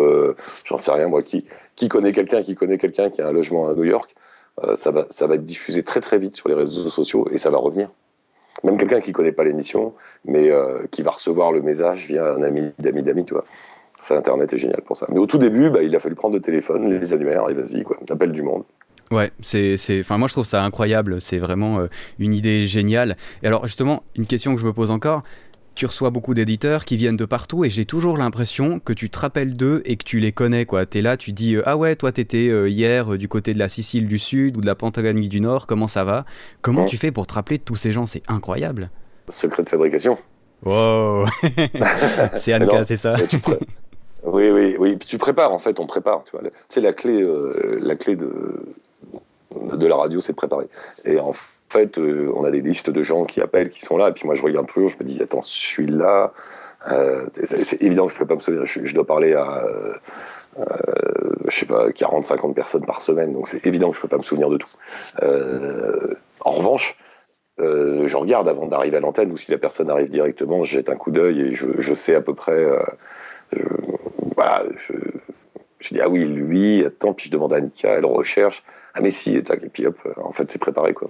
[0.64, 1.46] j'en sais rien moi, qui,
[1.76, 4.14] qui connaît quelqu'un, qui connaît quelqu'un qui a un logement à New York,
[4.76, 7.50] ça va, ça va être diffusé très très vite sur les réseaux sociaux et ça
[7.50, 7.90] va revenir.
[8.64, 9.94] Même quelqu'un qui connaît pas l'émission,
[10.24, 10.52] mais
[10.92, 13.46] qui va recevoir le message via un ami d'amis d'amis, tu vois.
[14.02, 15.06] Ça, Internet est génial pour ça.
[15.10, 17.84] Mais au tout début, bah, il a fallu prendre le téléphone, les annuaires, et vas-y,
[17.84, 17.98] quoi.
[18.06, 18.64] T'appelles du monde.
[19.12, 21.88] Ouais, c'est, c'est, enfin moi je trouve ça incroyable, c'est vraiment euh,
[22.18, 23.18] une idée géniale.
[23.44, 25.24] Et alors justement, une question que je me pose encore,
[25.76, 29.20] tu reçois beaucoup d'éditeurs qui viennent de partout et j'ai toujours l'impression que tu te
[29.20, 30.86] rappelles d'eux et que tu les connais quoi.
[30.86, 33.60] T'es là, tu dis euh, ah ouais, toi t'étais euh, hier euh, du côté de
[33.60, 36.24] la Sicile du Sud ou de la Patagonie du Nord, comment ça va?
[36.62, 36.88] Comment Ouais.
[36.88, 38.06] tu fais pour te rappeler de tous ces gens?
[38.06, 38.92] C'est incroyable.
[39.28, 40.18] Secret de fabrication.
[40.64, 41.26] Wow,
[42.36, 43.58] c'est Anka, c'est ça Et tu pré-
[44.24, 44.96] Oui, oui, oui.
[44.98, 46.24] Puis tu prépares, en fait, on prépare.
[46.24, 46.48] Tu vois.
[46.70, 48.30] C'est la clé, euh, la clé de,
[49.56, 50.68] de la radio, c'est préparer.
[51.06, 54.10] Et en fait, euh, on a des listes de gens qui appellent, qui sont là,
[54.10, 56.34] et puis moi je regarde toujours, je me dis, attends, celui-là,
[56.92, 59.94] euh, c'est évident que je peux pas me souvenir, je, dois parler à, euh,
[61.48, 64.18] je sais pas, 40, 50 personnes par semaine, donc c'est évident que je peux pas
[64.18, 64.70] me souvenir de tout.
[66.44, 66.98] En revanche,
[67.58, 70.96] je regarde avant d'arriver à l'antenne, ou si la personne arrive directement, je jette un
[70.96, 72.66] coup d'œil et je, sais à peu près,
[74.36, 74.94] voilà, je,
[75.80, 78.64] je dis, ah oui, lui, attends, puis je demande à Annika, elle recherche,
[78.94, 81.10] ah mais si, et tac, et puis hop, en fait c'est préparé quoi.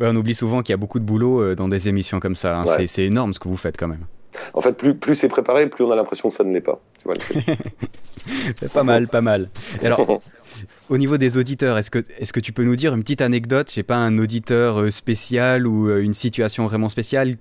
[0.00, 2.34] Ouais, on oublie souvent qu'il y a beaucoup de boulot euh, dans des émissions comme
[2.34, 2.58] ça.
[2.58, 2.64] hein.
[2.64, 2.86] Ouais.
[2.86, 4.06] C'est- énorme ce que vous faites quand même.
[4.54, 6.80] En fait, plus, plus c'est préparé, plus on a l'impression que ça ne l'est pas.
[6.98, 7.36] Tu vois, le truc.
[8.56, 9.50] C'est pas mal, pas mal.
[9.82, 10.22] Et alors,
[10.88, 13.68] au niveau des auditeurs, est-ce que, est que tu peux nous dire une petite anecdote
[13.68, 17.36] Je sais pas, un auditeur euh, spécial ou euh, une situation vraiment spéciale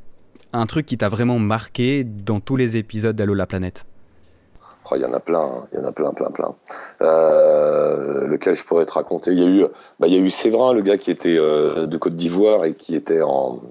[0.54, 3.86] Un truc qui t'a vraiment marqué dans tous les épisodes d'Allo la planète?
[4.96, 5.68] Il y en a plein, hein.
[5.72, 6.56] il y en a plein, plein, plein.
[7.02, 9.32] Euh, lequel je pourrais te raconter?
[9.32, 9.66] Il y a eu,
[10.00, 12.74] bah, il y a eu Séverin, le gars qui était euh, de Côte d'Ivoire et
[12.74, 13.62] qui était en,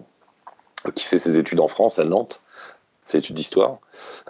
[0.94, 2.42] qui faisait ses études en France à Nantes,
[3.04, 3.78] ses études d'histoire.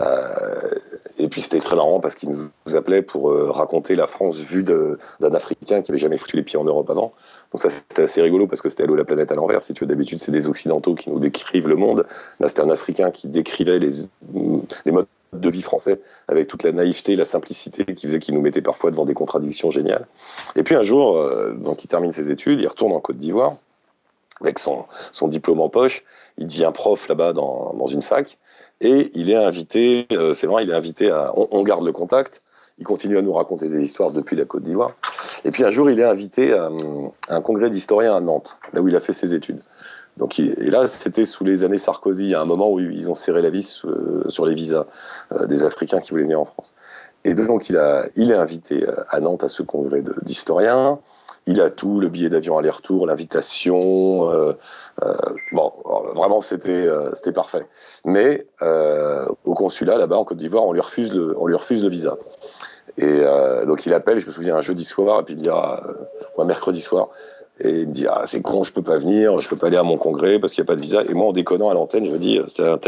[0.00, 0.70] Euh,
[1.18, 5.34] et puis c'était très marrant parce qu'il nous appelait pour raconter la France vue d'un
[5.34, 7.12] Africain qui avait jamais foutu les pieds en Europe avant.
[7.52, 9.62] Donc ça c'était assez rigolo parce que c'était Allô la planète à l'envers.
[9.62, 12.06] Si tu veux, d'habitude c'est des Occidentaux qui nous décrivent le monde.
[12.40, 13.90] Là c'était un Africain qui décrivait les,
[14.86, 18.40] les modes de vie français avec toute la naïveté, la simplicité qui faisait qu'il nous
[18.40, 20.06] mettait parfois devant des contradictions géniales.
[20.56, 23.56] Et puis un jour, euh, il termine ses études, il retourne en Côte d'Ivoire
[24.40, 24.86] avec son,
[25.28, 26.02] diplôme en poche,
[26.38, 28.38] il devient prof là-bas dans, une fac
[28.80, 32.42] et il est invité, euh, c'est vrai, il est invité à, on, garde le contact,
[32.78, 34.92] il continue à nous raconter des histoires depuis la Côte d'Ivoire.
[35.44, 36.70] Et puis un jour, il est invité à,
[37.28, 39.60] à un congrès d'historiens à Nantes, là où il a fait ses études.
[40.38, 43.14] Et là, c'était sous les années Sarkozy, il y a un moment où ils ont
[43.14, 44.86] serré la vis euh, sur les visas
[45.32, 46.74] euh, des Africains qui voulaient venir en France.
[47.24, 50.98] Et donc, il, est invité euh, à Nantes à ce congrès d'historiens.
[51.46, 54.30] Il a tout, le billet d'avion aller-retour, l'invitation.
[55.52, 55.72] bon,
[56.14, 57.66] vraiment, c'était parfait.
[58.04, 58.46] Mais
[59.44, 62.18] au consulat, là-bas, en Côte d'Ivoire, on lui refuse le, visa.
[62.98, 63.22] Et
[63.66, 65.80] donc, il appelle, je me souviens, un jeudi soir, et puis il dit, ah,
[66.36, 67.08] ou un mercredi soir.
[67.62, 69.76] Et il me dit, ah, c'est con, je peux pas venir, je peux pas aller
[69.76, 71.02] à mon congrès parce qu'il n'y a pas de visa.
[71.08, 72.78] Et moi, en déconnant à l'antenne, je me dis, c'était à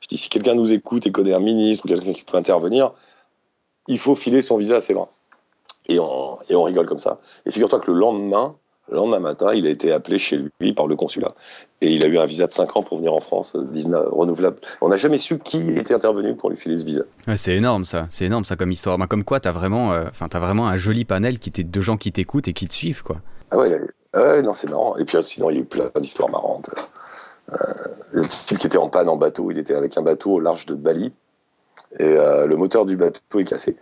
[0.00, 2.92] je dis, si quelqu'un nous écoute et connaît un ministre ou quelqu'un qui peut intervenir,
[3.88, 4.94] il faut filer son visa à ses.
[5.88, 7.20] Et on, et on rigole comme ça.
[7.44, 8.56] Et figure-toi que le lendemain,
[8.90, 11.34] le lendemain matin, il a été appelé chez lui par le consulat.
[11.80, 14.04] Et il a eu un visa de 5 ans pour venir en France, euh, visa
[14.10, 14.58] renouvelable.
[14.80, 17.02] On n'a jamais su qui était intervenu pour lui filer ce visa.
[17.36, 18.98] C'est énorme ça, c'est énorme ça comme histoire.
[18.98, 22.48] Ben, comme quoi, t'as vraiment, euh, vraiment un joli panel qui de gens qui t'écoutent
[22.48, 23.16] et qui te suivent quoi.
[23.50, 23.80] Ah ouais,
[24.12, 24.96] ah ouais, non, c'est marrant.
[24.96, 26.70] Et puis sinon, il y a eu plein d'histoires marrantes.
[27.52, 27.56] Euh,
[28.14, 30.66] le type qui était en panne en bateau, il était avec un bateau au large
[30.66, 31.12] de Bali,
[31.98, 33.76] et euh, le moteur du bateau est cassé.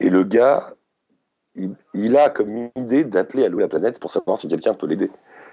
[0.00, 0.74] Et le gars,
[1.94, 5.10] il, a comme idée d'appeler Allô la planète pour savoir si quelqu'un peut l'aider.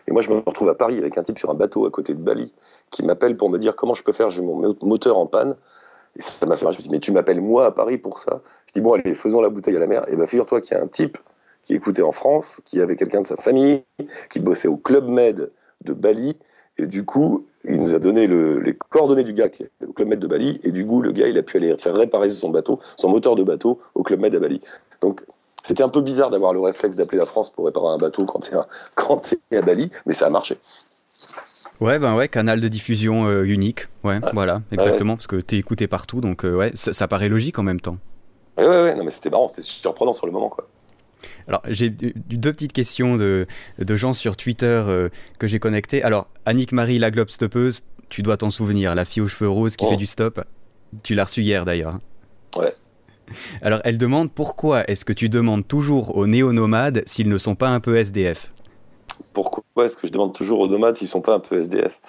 [0.08, 2.14] Et moi, je me retrouve à Paris avec un type sur un bateau à côté
[2.14, 2.54] de Bali
[2.92, 5.56] qui m'appelle pour me dire comment je peux faire, j'ai mon mo- moteur en panne.
[6.18, 6.74] Et ça m'a fait rire.
[6.74, 8.42] Je me dit, mais tu m'appelles moi à Paris pour ça?
[8.68, 10.06] Je dis, bon, allez, faisons la bouteille à la mer.
[10.10, 11.18] Et bien, figure-toi qu'il y a un type
[11.70, 13.84] qui écoutait en France, qui avait quelqu'un de sa famille,
[14.32, 15.52] qui bossait au Club Med
[15.86, 16.36] de Bali.
[16.80, 19.94] Et du coup, il nous a donné le- les coordonnées du gars qui est au
[19.94, 20.60] Club Med de Bali.
[20.64, 23.36] Et du coup, le gars, il a pu aller faire réparer son bateau, son moteur
[23.36, 24.62] de bateau au Club Med à Bali.
[25.02, 25.24] Donc,
[25.62, 28.40] c'était un peu bizarre d'avoir le réflexe d'appeler la France pour réparer un bateau quand
[28.40, 28.66] t'es à,
[29.60, 30.58] à Bali, mais ça a marché.
[31.80, 33.90] Ouais, ben ouais, canal de diffusion euh, unique.
[34.04, 37.60] Ouais, voilà, exactement, parce que t'es écouté partout, donc euh, ouais, ça, ça paraît logique
[37.60, 37.98] en même temps.
[38.58, 40.68] Ouais, ouais, ouais, non, mais c'était marrant, c'était surprenant sur le moment, quoi.
[41.48, 43.46] Alors, j'ai deux petites questions de,
[43.80, 46.02] de gens sur Twitter euh, que j'ai connectés.
[46.04, 49.76] Alors, Annick Marie, la globe stoppeuse, tu dois t'en souvenir, la fille aux cheveux roses
[49.76, 49.92] qui Oh.
[49.92, 50.44] fait du stop.
[51.04, 51.96] Tu l'as reçue hier d'ailleurs.
[51.96, 52.02] hein.
[52.58, 52.72] Ouais.
[53.62, 57.70] Alors, elle demande pourquoi est-ce que tu demandes toujours aux néo-nomades s'ils ne sont pas
[57.70, 58.52] un peu SDF
[59.34, 62.00] Pourquoi est-ce que je demande toujours aux nomades s'ils sont pas un peu SDF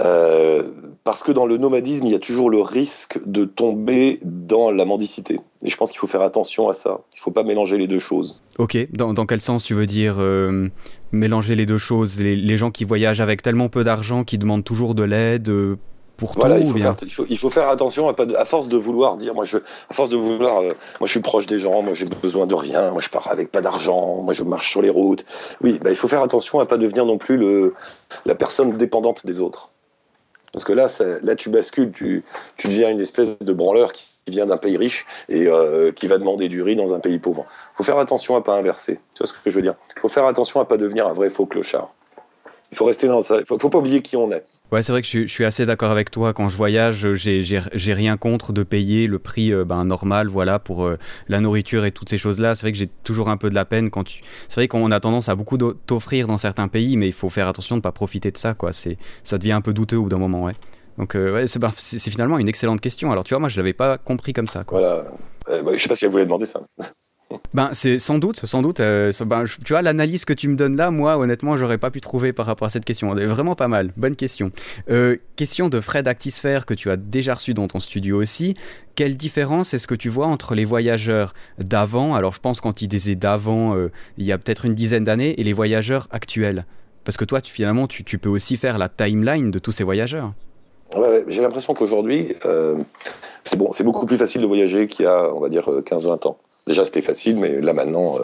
[0.00, 0.62] Euh,
[1.04, 4.84] Parce que dans le nomadisme, il y a toujours le risque de tomber dans la
[4.86, 5.38] mendicité.
[5.62, 7.02] Et je pense qu'il faut faire attention à ça.
[7.14, 8.42] Il faut pas mélanger les deux choses.
[8.58, 10.68] Ok, dans, dans quel sens tu veux dire euh,
[11.12, 12.18] mélanger les deux choses?
[12.20, 15.76] Les, les gens qui voyagent avec tellement peu d'argent, qui demandent toujours de l'aide euh,
[16.16, 16.94] pour Voilà, tout il faut, bien?
[16.94, 19.34] faire, il, faut, il faut faire attention à, pas de- à force de vouloir dire,
[19.34, 20.68] moi je, à force de vouloir, euh,
[21.00, 23.50] moi je suis proche des gens, moi j'ai besoin de rien, moi je pars avec
[23.52, 25.26] pas d'argent, moi je marche sur les routes.
[25.60, 27.74] Oui, bah, il faut faire attention à pas devenir non plus le,
[28.24, 29.70] la personne dépendante des autres.
[30.54, 30.86] Parce que là,
[31.22, 32.22] là tu bascules, tu,
[32.64, 36.48] deviens une espèce de branleur qui vient d'un pays riche et euh, qui va demander
[36.48, 37.44] du riz dans un pays pauvre.
[37.72, 39.00] Il faut faire attention à pas inverser.
[39.14, 39.74] Tu vois ce que je veux dire?
[39.96, 41.92] Il faut faire attention à pas devenir un vrai faux clochard.
[42.72, 43.38] Il faut rester dans ça.
[43.38, 44.42] Il faut, faut pas oublier qui on est.
[44.72, 46.32] Ouais, c'est vrai que je, je, suis assez d'accord avec toi.
[46.32, 50.84] Quand je voyage, j'ai rien contre de payer le prix euh, ben, normal, voilà, pour
[50.84, 50.98] euh,
[51.28, 52.54] la nourriture et toutes ces choses-là.
[52.54, 54.22] C'est vrai que j'ai toujours un peu de la peine quand tu.
[54.48, 57.48] C'est vrai qu'on a tendance à beaucoup t'offrir dans certains pays, mais il faut faire
[57.48, 58.72] attention de pas profiter de ça, quoi.
[58.72, 60.54] C'est, ça devient un peu douteux au bout d'un moment, ouais.
[60.98, 63.12] Donc, euh, ouais, ben, c'est finalement une excellente question.
[63.12, 64.64] Alors, tu vois, moi, je l'avais pas compris comme ça.
[64.64, 64.80] Quoi.
[64.80, 65.62] Voilà.
[65.62, 66.60] Bah, je sais pas si elle voulait demander ça.
[67.54, 68.80] Ben, c'est sans doute, sans doute.
[68.80, 72.00] Euh, ben, tu vois, l'analyse que tu me donnes là, moi, honnêtement, j'aurais pas pu
[72.00, 73.16] trouver par rapport à cette question.
[73.16, 73.92] Elle est vraiment pas mal.
[73.96, 74.50] Bonne question.
[74.90, 78.54] Euh, question de Fred Actisphère que tu as déjà reçu dans ton studio aussi.
[78.94, 82.88] Quelle différence est-ce que tu vois entre les voyageurs d'avant, alors je pense quand il
[82.88, 86.64] disait d'avant, euh, il y a peut-être une dizaine d'années, et les voyageurs actuels?
[87.04, 90.32] Parce que toi, finalement, tu, peux aussi faire la timeline de tous ces voyageurs.
[91.28, 92.34] J'ai l'impression qu'aujourd'hui,
[93.44, 96.38] c'est bon, beaucoup plus facile de voyager qu'il y a, on va dire, 15-20 ans.
[96.66, 98.22] Déjà, c'était facile, mais là maintenant, euh,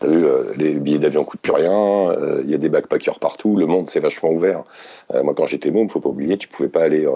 [0.00, 1.68] t'as vu, euh, les billets d'avion coûtent plus rien.
[2.12, 3.56] Il euh, y a des backpackers partout.
[3.56, 4.64] Le monde s'est vachement ouvert.
[5.22, 7.06] moi, quand j'étais môme, faut pas oublier, tu pouvais pas aller.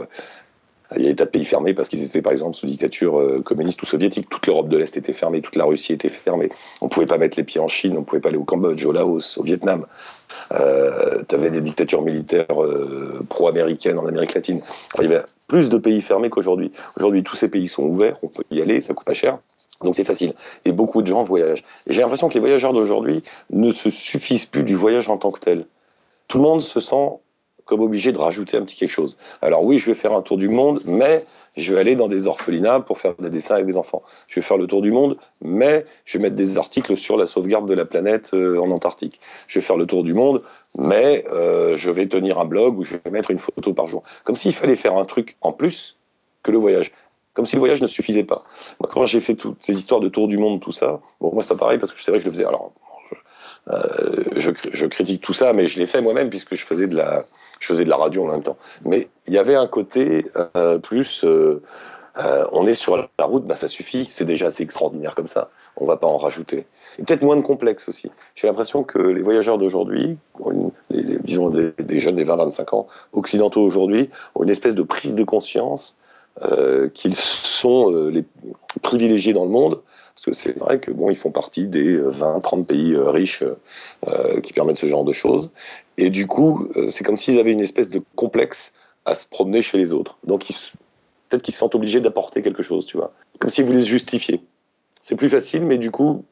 [0.96, 3.42] il y a des tas de pays fermés parce qu'ils étaient, par exemple, sous dictature
[3.44, 4.28] communiste ou soviétique.
[4.28, 6.50] Toute l'Europe de l'Est était fermée, toute la Russie était fermée.
[6.83, 8.92] On pouvait pas mettre les pieds en Chine, on pouvait pas aller au Cambodge, au
[8.92, 9.87] Laos, au Vietnam.
[10.52, 12.46] Euh, tu avais des dictatures militaires
[13.30, 14.61] pro-américaines en Amérique latine.
[14.92, 16.70] Enfin, il y avait plus de pays fermés qu'aujourd'hui.
[16.96, 19.38] Aujourd'hui, tous ces pays sont ouverts, on peut y aller, ça coûte pas cher.
[19.82, 20.34] Donc c'est facile.
[20.64, 21.64] Et beaucoup de gens voyagent.
[21.86, 25.40] J'ai l'impression que les voyageurs d'aujourd'hui ne se suffisent plus du voyage en tant que
[25.40, 25.66] tel.
[26.28, 27.10] Tout le monde se sent
[27.64, 29.16] comme obligé de rajouter un petit quelque chose.
[29.42, 31.24] Alors oui, je vais faire un tour du monde, mais
[31.56, 34.02] je vais aller dans des orphelinats pour faire des dessins avec des enfants.
[34.28, 37.26] Je vais faire le tour du monde, mais je vais mettre des articles sur la
[37.26, 39.20] sauvegarde de la planète euh, en Antarctique.
[39.46, 40.42] Je vais faire le tour du monde,
[40.76, 44.02] mais euh, je vais tenir un blog où je vais mettre une photo par jour.
[44.24, 45.98] Comme s'il fallait faire un truc en plus
[46.42, 46.92] que le voyage
[47.34, 48.44] comme si le voyage ne suffisait pas.
[48.80, 51.42] Moi, quand j'ai fait toutes ces histoires de tour du monde, tout ça, bon, moi,
[51.42, 52.46] c'est pareil parce que c'est vrai que je le faisais.
[52.46, 52.72] Alors,
[54.36, 56.96] je, euh, je, critique tout ça, mais je l'ai fait moi-même puisque je faisais de
[56.96, 57.22] la,
[57.60, 58.56] je faisais de la radio en même temps.
[58.84, 61.62] Mais il y avait un côté euh, plus, euh,
[62.52, 65.50] on est sur la route, bah ça suffit, c'est déjà assez extraordinaire comme ça.
[65.76, 66.66] On va pas en rajouter.
[66.98, 68.10] Et peut-être moins de complexe aussi.
[68.34, 70.18] J'ai l'impression que les voyageurs d'aujourd'hui,
[71.24, 75.24] disons des, des jeunes des 20-25 ans, occidentaux aujourd'hui, ont une espèce de prise de
[75.24, 75.99] conscience
[76.94, 78.24] qu'ils sont euh, les
[78.82, 79.80] privilégiés dans le monde,
[80.14, 83.44] parce que c'est vrai que bon, ils font partie des 20-30 pays euh, riches
[84.42, 85.50] qui permettent ce genre de choses.
[85.98, 89.78] Et du coup, c'est comme s'ils avaient une espèce de complexe à se promener chez
[89.78, 90.18] les autres.
[90.24, 90.46] Donc
[91.28, 93.12] peut-être qu'ils se sentent obligés d'apporter quelque chose, tu vois.
[93.38, 94.40] Comme s'ils voulaient se justifier.
[95.02, 96.24] C'est plus facile, mais du coup,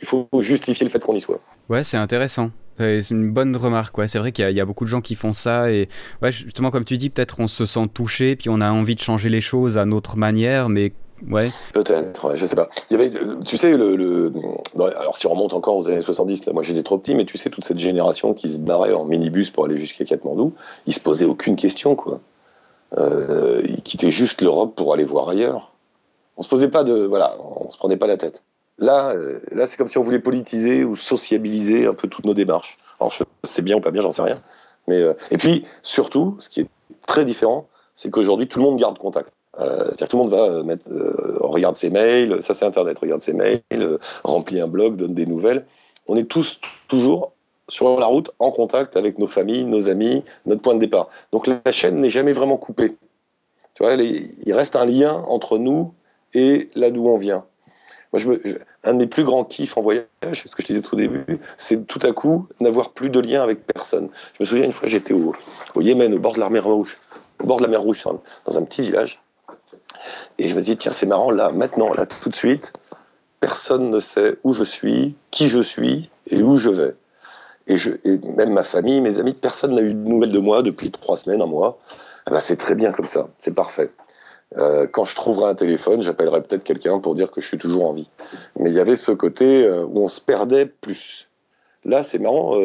[0.00, 1.40] il faut justifier le fait qu'on y soit.
[1.68, 2.50] Ouais, c'est intéressant.
[2.78, 4.08] C'est une bonne remarque, ouais.
[4.08, 5.88] C'est vrai qu'il y, y, a beaucoup de gens qui font ça et
[6.22, 9.00] ouais, justement comme tu dis, peut-être on se sent touché puis on a envie de
[9.00, 10.92] changer les choses à notre manière, mais
[11.30, 11.48] ouais.
[11.72, 12.68] Peut-être, ouais, je sais pas.
[12.90, 13.12] Il y avait,
[13.44, 14.32] tu sais, le, le
[14.76, 17.38] alors si on remonte encore aux années 70, là, moi j'étais trop petit, mais tu
[17.38, 20.52] sais toute cette génération qui se barrait en minibus pour aller jusqu'à Katmandou,
[20.86, 22.20] ils se posaient aucune question, quoi.
[22.98, 25.72] Euh, ils quittaient juste l'Europe pour aller voir ailleurs.
[26.36, 28.42] On se posait pas de, voilà, on se prenait pas la tête.
[28.78, 32.34] Là, euh, là c'est comme si on voulait politiser ou sociabiliser un peu toutes nos
[32.34, 32.78] démarches.
[33.00, 34.36] Alors, c'est bien ou pas bien, j'en sais rien.
[34.88, 36.68] Mais, euh, et puis, surtout, ce qui est
[37.06, 39.30] très différent, c'est qu'aujourd'hui, tout le monde garde contact.
[39.60, 40.90] Euh, C'est-à-dire que tout le monde va mettre,
[41.40, 43.62] regarde ses mails, ça c'est Internet, regarde ses mails,
[44.24, 45.64] remplit un blog, donne des nouvelles.
[46.08, 47.32] On est tous toujours
[47.68, 51.08] sur la route en contact avec nos familles, nos amis, notre point de départ.
[51.32, 52.96] Donc la chaîne n'est jamais vraiment coupée.
[53.74, 55.94] Tu vois, il reste un lien entre nous
[56.32, 57.44] et là d'où on vient.
[58.84, 60.98] Un de mes plus grands kiffs en voyage, c'est ce que je disais tout au
[60.98, 61.24] début,
[61.56, 64.08] c'est tout à coup n'avoir plus de lien avec personne.
[64.34, 65.34] Je me souviens une fois, j'étais au,
[65.80, 66.98] Yémen, au bord de la mer Rouge,
[67.40, 68.04] au bord de la mer Rouge,
[68.44, 69.20] dans un petit village,
[70.38, 72.72] et je me dis tiens, c'est marrant, là, maintenant, là, tout de suite,
[73.40, 76.94] personne ne sait où je suis, qui je suis et où je vais.
[77.66, 77.76] Et,
[78.36, 81.42] même ma famille, mes amis, personne n'a eu de nouvelles de moi depuis trois semaines,
[81.42, 81.78] un mois.
[82.30, 83.90] Ben, c'est très bien comme ça, c'est parfait.
[84.56, 87.88] Euh, quand je trouverai un téléphone, j'appellerai peut-être quelqu'un pour dire que je suis toujours
[87.88, 88.08] en vie.
[88.58, 91.30] Mais il y avait ce côté euh, où on se perdait plus.
[91.84, 92.56] Là, c'est marrant.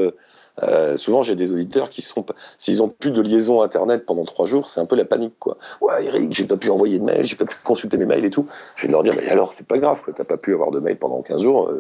[0.64, 2.26] Euh, souvent, j'ai des auditeurs qui sont,
[2.58, 5.58] s'ils ont plus de liaison internet pendant trois jours, c'est un peu la panique, quoi.
[5.82, 8.30] Ouais, Eric, j'ai pas pu envoyer de mail, j'ai pas pu consulter mes mails et
[8.30, 8.46] tout.
[8.76, 10.14] Je vais leur dire, mais alors, c'est pas grave, quoi.
[10.16, 11.72] T'as pas pu avoir de mail pendant 15 jours.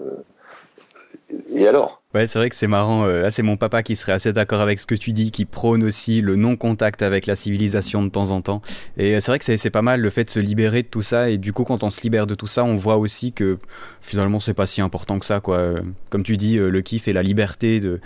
[1.53, 2.01] Et alors?
[2.15, 3.05] Ouais, c'est vrai que c'est marrant.
[3.05, 5.45] Euh, là, c'est mon papa qui serait assez d'accord avec ce que tu dis, qui
[5.45, 8.61] prône aussi le non-contact avec la civilisation de temps en temps.
[8.97, 11.03] Et euh, c'est vrai que c'est pas mal le fait de se libérer de tout
[11.03, 11.29] ça.
[11.29, 13.59] Et du coup, quand on se libère de tout ça, on voit aussi que
[14.01, 15.57] finalement, c'est pas si important que ça, quoi.
[15.57, 17.99] Euh, comme tu dis, le kiff et la liberté de.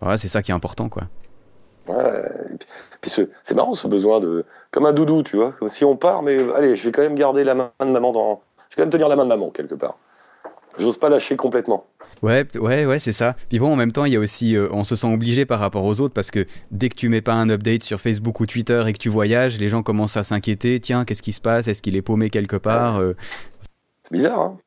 [0.00, 1.04] Voilà, c'est ça qui est important, quoi.
[1.86, 2.22] Ouais,
[3.00, 4.44] puis c'est marrant ce besoin de.
[4.72, 5.52] Comme un doudou, tu vois.
[5.52, 8.12] Comme si on part, mais allez, je vais quand même garder la main de maman
[8.12, 8.42] dans.
[8.58, 9.96] Je vais quand même tenir la main de maman, quelque part.
[10.78, 11.86] J'ose pas lâcher complètement.
[12.22, 13.36] Ouais, ouais, ouais, c'est ça.
[13.48, 15.60] Puis bon, en même temps, il y a aussi, euh, on se sent obligé par
[15.60, 18.46] rapport aux autres parce que dès que tu mets pas un update sur Facebook ou
[18.46, 20.80] Twitter et que tu voyages, les gens commencent à s'inquiéter.
[20.80, 21.68] Tiens, qu'est-ce qui se passe?
[21.68, 22.98] Est-ce qu'il est paumé quelque part?
[22.98, 23.14] Euh
[24.04, 24.58] C'est bizarre, hein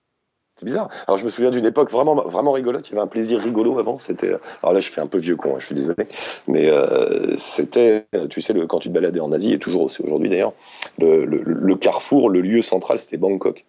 [0.62, 0.90] c'est bizarre.
[1.08, 2.88] Alors je me souviens d'une époque vraiment vraiment rigolote.
[2.88, 3.98] Il y avait un plaisir rigolo avant.
[3.98, 5.56] C'était alors là je fais un peu vieux con.
[5.56, 6.06] Hein, je suis désolé,
[6.48, 10.04] mais euh, c'était tu sais le, quand tu te baladais en Asie et toujours aussi
[10.04, 10.54] aujourd'hui d'ailleurs
[11.00, 13.66] le, le, le, carrefour, le lieu central c'était Bangkok.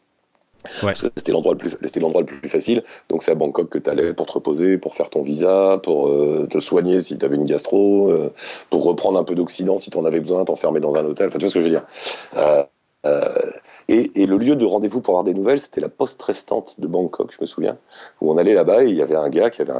[0.83, 0.95] Ouais.
[0.95, 2.83] C'était l'endroit le plus c'était l'endroit le plus facile.
[3.09, 6.09] Donc c'est à Bangkok que tu allais pour te reposer, pour faire ton visa, pour
[6.09, 8.33] euh, te soigner si tu avais une gastro, euh,
[8.71, 11.29] pour reprendre un peu d'occident si tu en avais besoin, t'enfermer dans un hôtel.
[11.29, 11.85] Enfin tu vois ce que je veux dire.
[13.05, 13.29] Euh,
[13.89, 17.33] et, le lieu de rendez-vous pour avoir des nouvelles, c'était la poste restante de Bangkok,
[17.33, 17.77] je me souviens,
[18.21, 19.73] où on allait là-bas et il y avait un gars qui avait,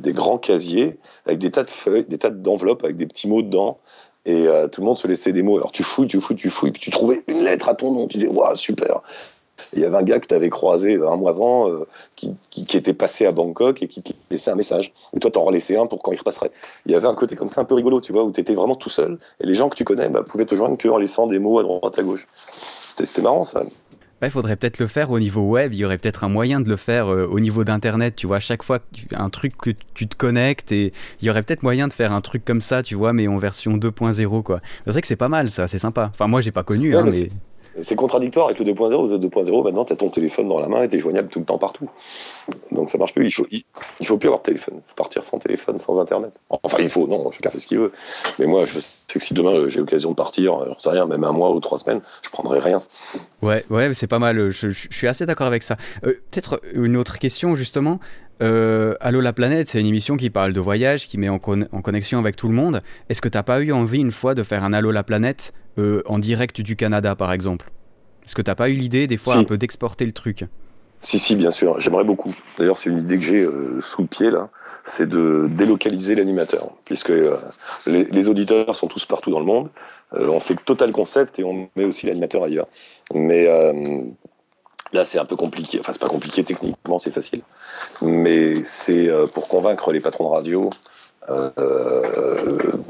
[0.00, 3.42] des grands casiers avec des tas de feuilles, des tas d'enveloppes avec des petits mots
[3.42, 3.78] dedans.
[4.26, 5.56] Et tout le monde se laissait des mots.
[5.56, 8.08] Alors tu fouilles, tu fouilles, tu fouilles, puis tu trouvais une lettre à ton nom.
[8.08, 9.00] Tu disais, waouh, super.
[9.72, 12.66] Il y avait un gars que tu avais croisé un mois avant euh, qui, qui,
[12.66, 14.92] qui, était passé à Bangkok et qui te laissait un message.
[15.16, 16.50] Et toi, t'en relaissais un pour quand il repasserait.
[16.86, 18.54] Il y avait un côté comme ça un peu rigolo, tu vois, où tu étais
[18.54, 19.18] vraiment tout seul.
[19.40, 21.58] Et les gens que tu connais bah, pouvaient te joindre que en laissant des mots
[21.58, 22.26] à droite à gauche.
[22.50, 23.62] C'était marrant ça.
[24.20, 25.72] Il ouais, faudrait peut-être le faire au niveau web.
[25.72, 28.16] Il y aurait peut-être un moyen de le faire euh, au niveau d'internet.
[28.16, 28.80] Tu vois, à chaque fois
[29.14, 32.20] un truc que tu te connectes et il y aurait peut-être moyen de faire un
[32.20, 34.60] truc comme ça, tu vois, mais en version 2.0 quoi.
[34.84, 36.10] C'est vrai que c'est pas mal ça, c'est sympa.
[36.12, 37.30] Enfin moi j'ai pas connu, ouais, hein, mais
[37.82, 39.10] c'est contradictoire avec le 2.0.
[39.10, 41.38] Le 2.0, maintenant, tu as ton téléphone dans la main et tu es joignable tout
[41.38, 41.88] le temps partout.
[42.72, 43.26] Donc ça marche plus.
[43.26, 43.46] Il faut,
[44.02, 44.74] faut plus avoir de téléphone.
[44.76, 46.32] Il faut partir sans téléphone, sans Internet.
[46.50, 47.92] Enfin, il faut, non, chacun fait ce qu'il veut.
[48.38, 51.24] Mais moi, je sais que si demain j'ai l'occasion de partir, j'en sais rien, même
[51.24, 52.80] un mois ou trois semaines, je prendrai rien.
[53.42, 54.50] Ouais, ouais, c'est pas mal.
[54.50, 55.76] Je, suis assez d'accord avec ça.
[56.04, 58.00] Euh, Peut-être une autre question, justement.
[58.40, 61.40] Euh, Allô la planète, c'est une émission qui parle de voyage, qui met en,
[61.72, 62.82] en connexion avec tout le monde.
[63.08, 66.02] Est-ce que t'as pas eu envie une fois de faire un Allô la planète euh,
[66.06, 67.70] en direct du Canada, par exemple
[68.24, 69.38] Est-ce que t'as pas eu l'idée des fois Si.
[69.38, 70.44] un peu d'exporter le truc?
[71.00, 71.78] Si, si, bien sûr.
[71.80, 72.34] J'aimerais beaucoup.
[72.58, 74.50] D'ailleurs, c'est une idée que j'ai euh, sous le pied là.
[74.84, 77.36] C'est de délocaliser l'animateur, puisque euh,
[77.86, 79.68] les, les, auditeurs sont tous partout dans le monde.
[80.12, 82.66] On fait total concept et on met aussi l'animateur ailleurs.
[83.14, 83.46] Mais
[84.94, 85.78] Là, c'est un peu compliqué.
[85.80, 87.42] Enfin, c'est pas compliqué techniquement, c'est facile.
[88.00, 90.70] Mais c'est pour convaincre les patrons de radio
[91.30, 92.34] euh,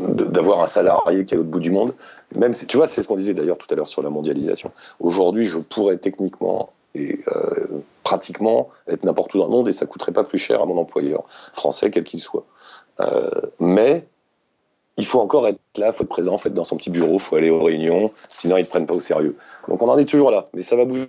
[0.02, 1.94] d'avoir un salarié qui est à l'autre bout du monde.
[2.36, 4.70] Même si, tu vois, c'est ce qu'on disait d'ailleurs tout à l'heure sur la mondialisation.
[5.00, 9.86] Aujourd'hui, je pourrais techniquement et euh, pratiquement être n'importe où dans le monde et ça
[9.86, 12.44] coûterait pas plus cher à mon employeur français, quel qu'il soit.
[13.00, 14.06] Euh, mais
[14.96, 17.36] il faut encore être là, faut être présent, faut être dans son petit bureau, faut
[17.36, 19.36] aller aux réunions, sinon ils ne prennent pas au sérieux.
[19.66, 21.06] Donc on en est toujours là, mais ça va bouger.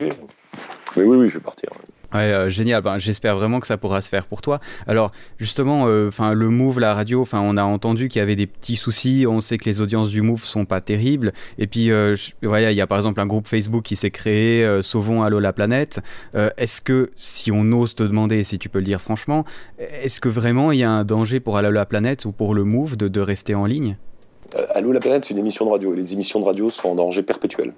[0.95, 1.69] Mais oui, oui, je vais partir.
[2.13, 2.81] Ouais, euh, génial.
[2.81, 4.59] Ben, J'espère vraiment que ça pourra se faire pour toi.
[4.87, 8.35] Alors, justement, enfin, euh, le Move, la radio, enfin, on a entendu qu'il y avait
[8.35, 9.25] des petits soucis.
[9.27, 11.33] On sait que les audiences du Move sont pas terribles.
[11.59, 14.65] Et puis, euh, voilà, il y a par exemple un groupe Facebook qui s'est créé,
[14.65, 15.99] euh, Sauvons Allô la planète.
[16.33, 19.45] Euh, est-ce que, si on ose te demander, si tu peux le dire franchement,
[19.77, 22.63] est-ce que vraiment il y a un danger pour Allô la planète ou pour le
[22.63, 23.97] Move de, de rester en ligne?
[24.73, 25.93] Allô la planète, c'est une émission de radio.
[25.93, 27.73] Les émissions de radio sont en danger perpétuel.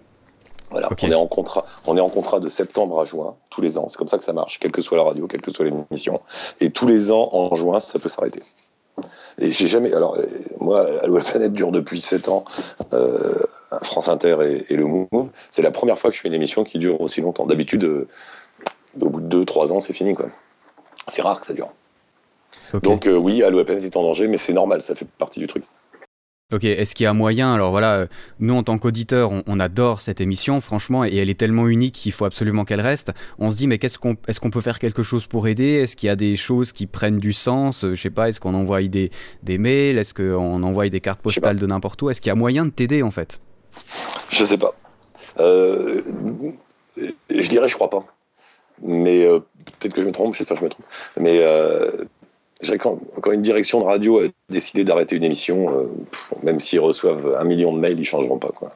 [0.72, 1.08] Voilà, okay.
[1.08, 3.88] on est en contrat, on est en contrat de septembre à juin tous les ans.
[3.90, 6.20] C'est comme ça que ça marche, quelle que soit la radio, quelle que soit l'émission.
[6.62, 8.42] Et tous les ans en juin, ça peut s'arrêter.
[9.40, 9.94] Et j'ai jamais.
[9.94, 10.18] Alors
[10.60, 12.46] moi, Allo la planète dure depuis 7 ans.
[12.94, 13.36] Euh,
[13.84, 15.30] France Inter et, et le Move.
[15.50, 17.46] C'est la première fois que je fais une émission qui dure aussi longtemps.
[17.46, 18.08] D'habitude, euh,
[19.00, 20.28] au bout de 2-3 ans, c'est fini quoi.
[21.08, 21.70] C'est rare que ça dure.
[22.74, 22.88] Okay.
[22.88, 25.40] Donc euh, oui, Allo la planète est en danger, mais c'est normal, ça fait partie
[25.40, 25.64] du truc.
[26.54, 28.08] Ok, est-ce qu'il y a moyen Alors voilà,
[28.40, 31.96] nous en tant qu'auditeurs, on, on, adore cette émission, franchement, et elle est tellement unique
[31.96, 33.12] qu'il faut absolument qu'elle reste.
[33.40, 35.76] On se dit, mais qu'est-ce qu'on, est-ce qu'on peut faire quelque chose pour aider?
[35.76, 37.86] Est-ce qu'il y a des choses qui prennent du sens?
[37.86, 39.12] Je sais pas, est-ce qu'on envoie des,
[39.44, 39.98] des mails?
[39.98, 42.10] Est-ce qu'on envoie des cartes postales de n'importe où?
[42.10, 43.40] Est-ce qu'il y a moyen de t'aider en fait?
[44.30, 44.74] Je sais pas.
[45.40, 46.02] Euh,
[46.98, 48.06] je dirais, je crois pas.
[48.84, 49.40] Mais euh,
[49.80, 50.86] peut-être que je me trompe, j'espère que je me trompe.
[51.18, 52.06] Mais euh,
[52.80, 55.90] quand, quand, une direction de radio a décidé d'arrêter une émission, euh,
[56.44, 58.72] même s'ils reçoivent un million de mails, ils changeront pas quoi.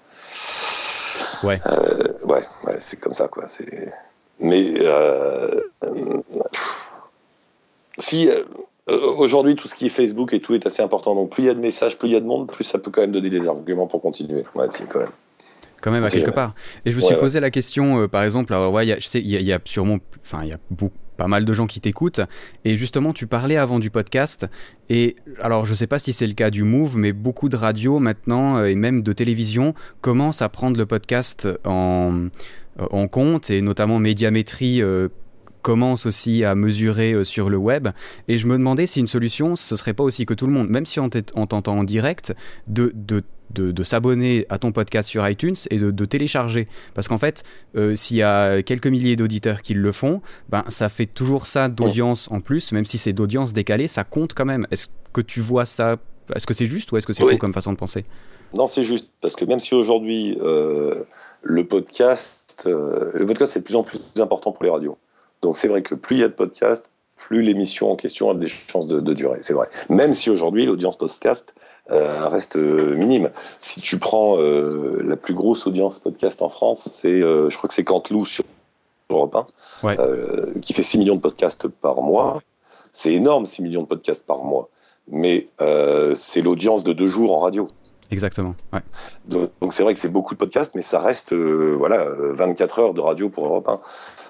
[1.44, 1.58] Ouais.
[1.68, 3.48] Euh, ouais, ouais c'est comme ça quoi.
[3.48, 3.92] C'est.
[4.40, 5.62] Mais euh,
[7.98, 8.30] si
[8.88, 11.50] aujourd'hui tout ce qui est Facebook et tout est assez important, donc plus il y
[11.50, 13.30] a de messages, plus il y a de monde, plus ça peut quand même donner
[13.30, 14.44] des arguments pour continuer.
[14.56, 15.12] Ouais, c'est quand même
[15.86, 16.56] quand même à quelque part.
[16.86, 17.42] Et je me suis ouais, posé ouais.
[17.42, 20.54] la question, euh, par exemple, alors ouais, il y, y, a sûrement, enfin, il y
[20.54, 22.22] a beaucoup, pas mal de gens qui t'écoutent.
[22.64, 24.48] Et justement, tu parlais avant du podcast.
[24.90, 28.00] Et alors, je sais pas si c'est le cas du Move, mais beaucoup de radios
[28.00, 32.28] maintenant euh, et même de télévision commencent à prendre le podcast en,
[32.80, 34.82] euh, en compte et notamment Médiamétrie.
[34.82, 35.10] Euh,
[35.62, 37.88] commence aussi à mesurer sur le web
[38.28, 40.70] et je me demandais si une solution ce serait pas aussi que tout le monde
[40.70, 42.36] même si on t'entend en direct
[42.68, 46.68] de, de de, s'abonner à ton podcast sur iTunes et de, télécharger.
[46.94, 47.44] Parce qu'en fait,
[47.76, 51.70] euh, s'il y a quelques milliers d'auditeurs qui le font, ben, ça fait toujours ça
[51.70, 54.68] d'audience en plus, même si c'est d'audience décalée, ça compte quand même.
[54.72, 55.98] Est-ce que tu vois ça
[56.36, 58.04] Est-ce que c'est juste ou est-ce que c'est faux comme façon de penser?
[58.54, 59.12] Non, c'est juste.
[59.22, 61.04] Parce que même si aujourd'hui, euh,
[61.42, 64.98] le podcast, euh, le podcast c'est de plus en plus important pour les radios.
[65.42, 66.90] Donc c'est vrai que plus il y a de podcasts,
[67.28, 69.40] plus l'émission en question a des chances de, de durer.
[69.42, 69.68] C'est vrai.
[69.90, 71.56] Même si aujourd'hui, l'audience podcast
[71.90, 73.32] euh, reste euh, minime.
[73.58, 77.74] Si tu prends euh, la plus grosse audience podcast en France, c'est, je crois que
[77.74, 78.44] c'est Canteloup sur
[79.10, 79.36] Europe
[79.84, 82.42] 1, qui fait 6 millions de podcasts par mois.
[82.94, 84.70] C'est énorme, 6 millions de podcasts par mois.
[85.08, 85.48] Mais
[86.16, 87.68] c'est l'audience de deux jours en radio.
[88.12, 88.54] Exactement.
[88.72, 88.82] Ouais.
[89.28, 93.02] Donc c'est vrai que c'est beaucoup de podcasts, mais ça reste voilà 24 heures de
[93.02, 93.82] radio pour Europe 1.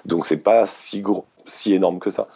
[0.06, 2.26] Donc c'est pas si gros, si énorme que ça.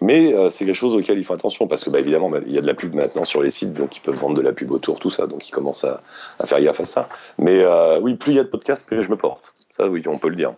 [0.00, 2.58] Mais euh, c'est quelque chose auquel il faut attention parce que, bah, évidemment, il y
[2.58, 4.72] a de la pub maintenant sur les sites, donc ils peuvent vendre de la pub
[4.72, 6.00] autour, tout ça, donc ils commencent à,
[6.38, 7.08] à faire gaffe à ça.
[7.38, 9.52] Mais euh, oui, plus il y a de podcasts, plus je me porte.
[9.70, 10.54] Ça, oui, on peut le dire.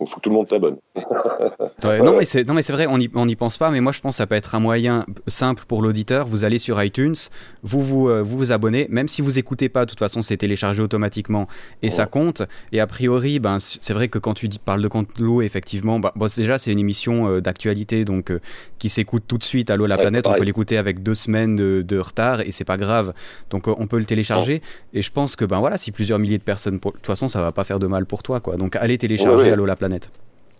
[0.00, 0.76] Il faut que tout le monde s'abonne.
[1.84, 3.92] non, mais c'est, non, mais c'est vrai, on n'y on y pense pas, mais moi
[3.92, 6.26] je pense que ça peut être un moyen simple pour l'auditeur.
[6.26, 7.14] Vous allez sur iTunes,
[7.62, 10.38] vous vous, euh, vous, vous abonnez, même si vous écoutez pas, de toute façon c'est
[10.38, 11.48] téléchargé automatiquement
[11.82, 12.42] et ça compte.
[12.72, 16.12] Et a priori, ben, c'est vrai que quand tu dis, parles de Contelou, effectivement, bah,
[16.16, 18.40] bon, déjà c'est une émission euh, d'actualité donc euh,
[18.78, 19.70] qui s'écoute tout de suite.
[19.70, 22.78] Allô la planète, on peut l'écouter avec deux semaines de, de retard et c'est pas
[22.78, 23.12] grave.
[23.50, 24.62] Donc on peut le télécharger.
[24.94, 27.42] Et je pense que ben voilà, si plusieurs milliers de personnes, de toute façon ça
[27.42, 28.56] va pas faire de mal pour toi quoi.
[28.56, 29.89] Donc allez télécharger Allô la planète.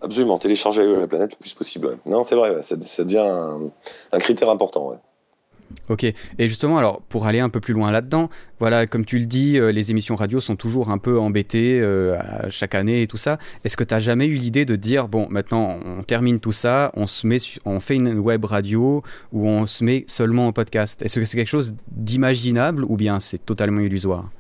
[0.03, 1.99] Absolument, télécharger la planète le plus possible.
[2.07, 3.61] Non, c'est vrai, ça, devient
[4.13, 4.99] un, critère important.
[5.89, 6.15] Ok, et
[6.49, 9.71] justement, alors pour aller un peu plus loin là-dedans, voilà, comme tu le dis, euh,
[9.71, 12.17] les émissions radio sont toujours un peu embêtées euh,
[12.49, 13.39] chaque année et tout ça.
[13.65, 16.91] Est-ce que tu n'as jamais eu l'idée de dire, bon, maintenant on termine tout ça,
[16.95, 19.03] on, se met, on fait une web radio
[19.33, 21.03] ou on se met seulement en podcast?
[21.03, 24.31] Est-ce que c'est quelque chose d'imaginable ou bien c'est totalement illusoire?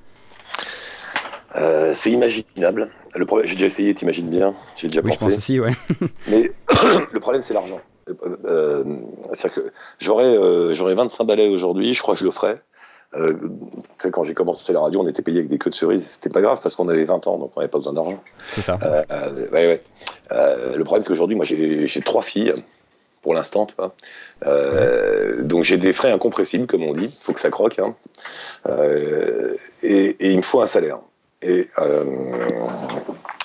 [1.56, 2.90] Euh, c'est imaginable.
[3.14, 5.24] Le problème, j'ai déjà essayé, t'imagines bien, j'ai déjà oui, pensé.
[5.24, 5.72] Je pense aussi, ouais.
[6.28, 6.50] Mais
[7.12, 7.80] le problème, c'est l'argent.
[8.44, 8.84] Euh,
[9.32, 12.56] C'est-à-dire que j'aurais euh, j'aurais 25 balais aujourd'hui, je crois que je le ferais.
[13.14, 13.34] Euh,
[14.12, 16.40] quand j'ai commencé la radio, on était payé avec des queues de cerises, c'était pas
[16.40, 18.22] grave parce qu'on avait 20 ans, donc on n'avait pas besoin d'argent.
[18.48, 18.78] C'est ça.
[18.82, 19.82] Euh, ouais, ouais.
[20.76, 22.54] le problème, c'est qu'aujourd'hui, moi, j'ai trois filles
[23.22, 23.94] pour l'instant, tu vois.
[24.46, 27.16] Euh, donc j'ai des frais incompressibles, comme on dit.
[27.20, 27.78] Il faut que ça croque.
[27.78, 27.94] Hein.
[28.68, 31.00] Euh, et, et, il me faut un salaire.
[31.42, 32.04] Et euh,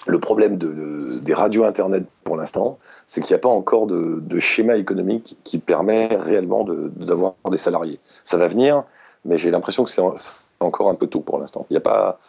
[0.05, 2.77] le problème de, des radios Internet pour l'instant,
[3.07, 7.99] c'est qu'il n'y a pas encore de, schéma économique qui permet réellement d'avoir des salariés.
[8.23, 8.83] Ça va venir,
[9.23, 10.01] mais j'ai l'impression que c'est
[10.59, 11.65] encore un peu tôt pour l'instant.
[11.69, 12.19] Il n'y a pas.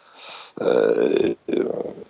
[0.61, 1.69] Euh, euh,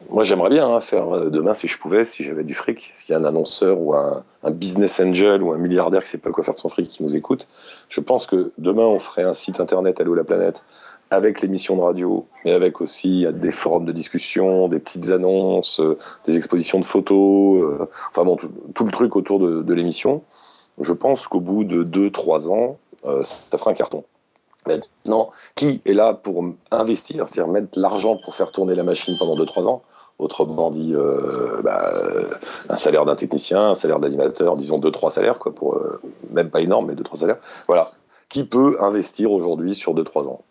[0.10, 3.16] moi, j'aimerais bien hein, faire demain, si je pouvais, si j'avais du fric, s'il y
[3.16, 6.30] a un annonceur ou un, un, business angel ou un milliardaire qui ne sait pas
[6.30, 7.48] quoi faire de son fric qui nous écoute.
[7.90, 10.64] Je pense que demain, on ferait un site internet Allo la planète
[11.10, 15.98] avec l'émission de radio, mais avec aussi des forums de discussion, des petites annonces, euh,
[16.26, 18.38] des expositions de photos, euh, enfin bon,
[18.74, 20.24] tout, le truc autour de, l'émission.
[20.80, 24.04] Je pense qu'au bout de 2-3 ans, euh, ça fera un carton.
[24.66, 29.38] Maintenant, qui est là pour investir, c'est-à-dire mettre l'argent pour faire tourner la machine pendant
[29.38, 29.84] 2-3 ans?
[30.20, 30.96] Autrement dit,
[31.64, 31.92] bah,
[32.68, 35.80] un salaire d'un technicien, un salaire d'animateur, disons 2-3 salaires, quoi, pour,
[36.32, 37.38] même pas énorme, mais 2-3 salaires.
[37.68, 37.88] Voilà.
[38.28, 40.42] Qui peut investir aujourd'hui sur 2-3 ans?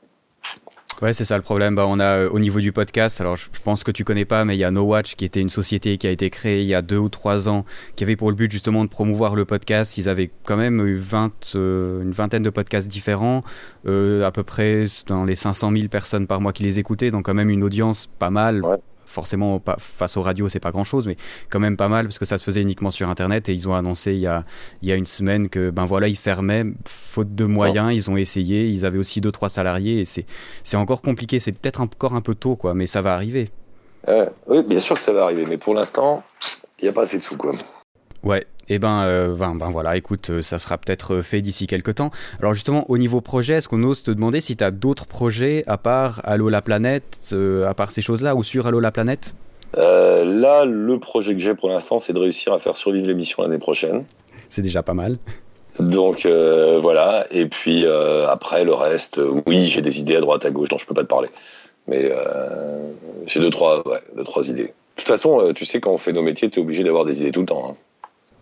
[1.02, 1.74] Ouais, c'est ça le problème.
[1.74, 4.46] Bah, on a euh, au niveau du podcast, alors je, pense que tu connais pas,
[4.46, 6.66] mais il y a No Watch qui était une société qui a été créée il
[6.66, 7.66] y a deux ou trois ans,
[7.96, 9.98] qui avait pour le but justement de promouvoir le podcast.
[9.98, 13.44] Ils avaient quand même eu 20, euh, une vingtaine de podcasts différents,
[13.86, 17.26] euh, à peu près dans les 500 000 personnes par mois qui les écoutaient, donc
[17.26, 18.64] quand même une audience pas mal.
[18.64, 18.76] Ouais
[19.16, 21.16] forcément pas, face aux radios c'est pas grand chose mais
[21.48, 23.74] quand même pas mal parce que ça se faisait uniquement sur internet et ils ont
[23.74, 24.44] annoncé il y a,
[24.82, 28.18] il y a une semaine que ben voilà ils fermaient faute de moyens ils ont
[28.18, 30.26] essayé ils avaient aussi deux trois salariés et c'est
[30.64, 33.48] c'est encore compliqué c'est peut-être encore un peu tôt quoi mais ça va arriver.
[34.08, 36.22] Euh, oui bien sûr que ça va arriver mais pour l'instant
[36.78, 37.52] il n'y a pas assez de sous quoi.
[38.22, 41.40] Ouais, et eh ben, euh, ben, ben, voilà, écoute, euh, ça sera peut-être euh, fait
[41.40, 42.10] d'ici quelques temps.
[42.40, 45.62] Alors justement, au niveau projet, est-ce qu'on ose te demander si tu as d'autres projets
[45.68, 49.36] à part Allo la planète, à part ces choses-là, ou sur Allo la planète?
[49.76, 53.58] Là, le projet que j'ai pour l'instant, c'est de réussir à faire survivre l'émission l'année
[53.58, 54.04] prochaine.
[54.48, 55.16] C'est déjà pas mal.
[55.78, 60.70] Donc voilà, et puis après le reste, oui, j'ai des idées à droite à gauche
[60.70, 61.28] dont je peux pas te parler,
[61.86, 62.10] mais
[63.26, 64.72] j'ai deux trois, ouais, deux trois idées.
[64.96, 67.20] De toute façon, tu sais, quand on fait nos métiers, tu es obligé d'avoir des
[67.20, 67.70] idées tout le temps.
[67.70, 67.76] Hein.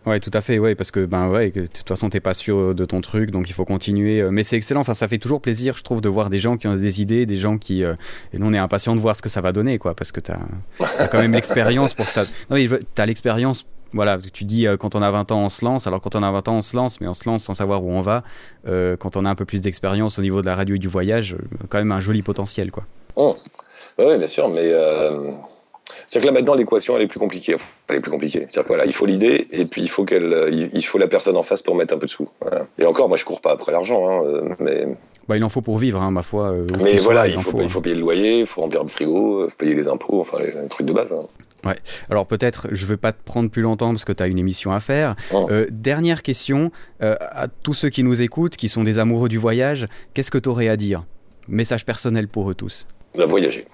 [0.07, 2.75] Ouais, tout à fait, ouais, parce que ben ouais, de toute façon t'es pas sûr
[2.75, 4.21] de ton truc, donc il faut continuer.
[4.21, 4.81] Euh, mais c'est excellent.
[4.81, 7.27] Enfin, ça fait toujours plaisir, je trouve, de voir des gens qui ont des idées,
[7.27, 7.95] des gens qui euh,
[8.33, 10.21] et nous on est impatient de voir ce que ça va donner, quoi, parce que
[10.21, 10.39] t'as
[10.99, 12.25] as quand même l'expérience pour ça.
[12.51, 13.67] Non, mais t'as l'expérience.
[13.93, 16.23] Voilà, tu dis euh, quand on a 20 ans on se lance, alors quand on
[16.23, 18.23] a 20 ans on se lance, mais on se lance sans savoir où on va.
[18.67, 21.37] quand on a un peu plus d'expérience au niveau de la radio et du voyage,
[21.69, 22.85] quand même un joli potentiel, quoi.
[23.17, 23.35] Oh.
[23.99, 25.31] Oui, bien sûr, mais euh,
[26.07, 27.55] c'est que là maintenant l'équation elle est plus compliquée.
[27.55, 28.41] Enfin, elle est plus compliquée.
[28.49, 31.37] C'est-à-dire que voilà, il faut l'idée et puis il faut qu'elle, il faut la personne
[31.37, 32.29] en face pour mettre un peu de sous.
[32.41, 32.67] Voilà.
[32.79, 34.87] Et encore, moi je cours pas après l'argent, hein, mais
[35.29, 36.51] Bah, il en faut pour vivre, hein, ma foi.
[36.53, 38.89] euh, mais voilà, il faut, faut, il faut payer le loyer, il faut remplir le
[38.89, 41.13] frigo, faut payer les impôts, enfin les, trucs de base.
[41.13, 41.27] hein.
[41.65, 41.77] Ouais.
[42.11, 44.73] Alors peut-être, je veux pas te prendre plus longtemps parce que tu as une émission
[44.73, 45.17] à faire.
[45.33, 45.47] Oh.
[45.51, 46.71] Euh, dernière question,
[47.03, 50.37] euh, à tous ceux qui nous écoutent, qui sont des amoureux du voyage, qu'est-ce que
[50.37, 51.05] tu aurais à dire?
[51.49, 52.87] Message personnel pour eux tous.
[53.15, 53.67] La voyager.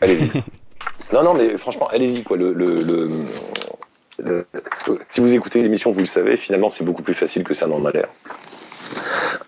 [0.00, 0.30] Allez-y.
[1.12, 2.36] non, non, mais franchement, allez-y quoi.
[2.36, 2.74] Le, le,
[5.08, 6.36] si vous écoutez l'émission, vous le savez.
[6.36, 8.08] Finalement, c'est beaucoup plus facile que ça n'en a l'air.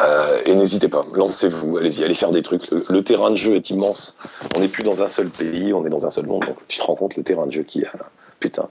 [0.03, 2.71] Euh, et n'hésitez pas, lancez-vous, allez-y, allez faire des trucs.
[2.71, 4.17] Le, le terrain de jeu est immense.
[4.57, 6.45] On n'est plus dans un seul pays, on est dans un seul monde.
[6.45, 8.07] Donc tu te rends compte le terrain de jeu qu'il y a là.
[8.41, 8.69] Putain,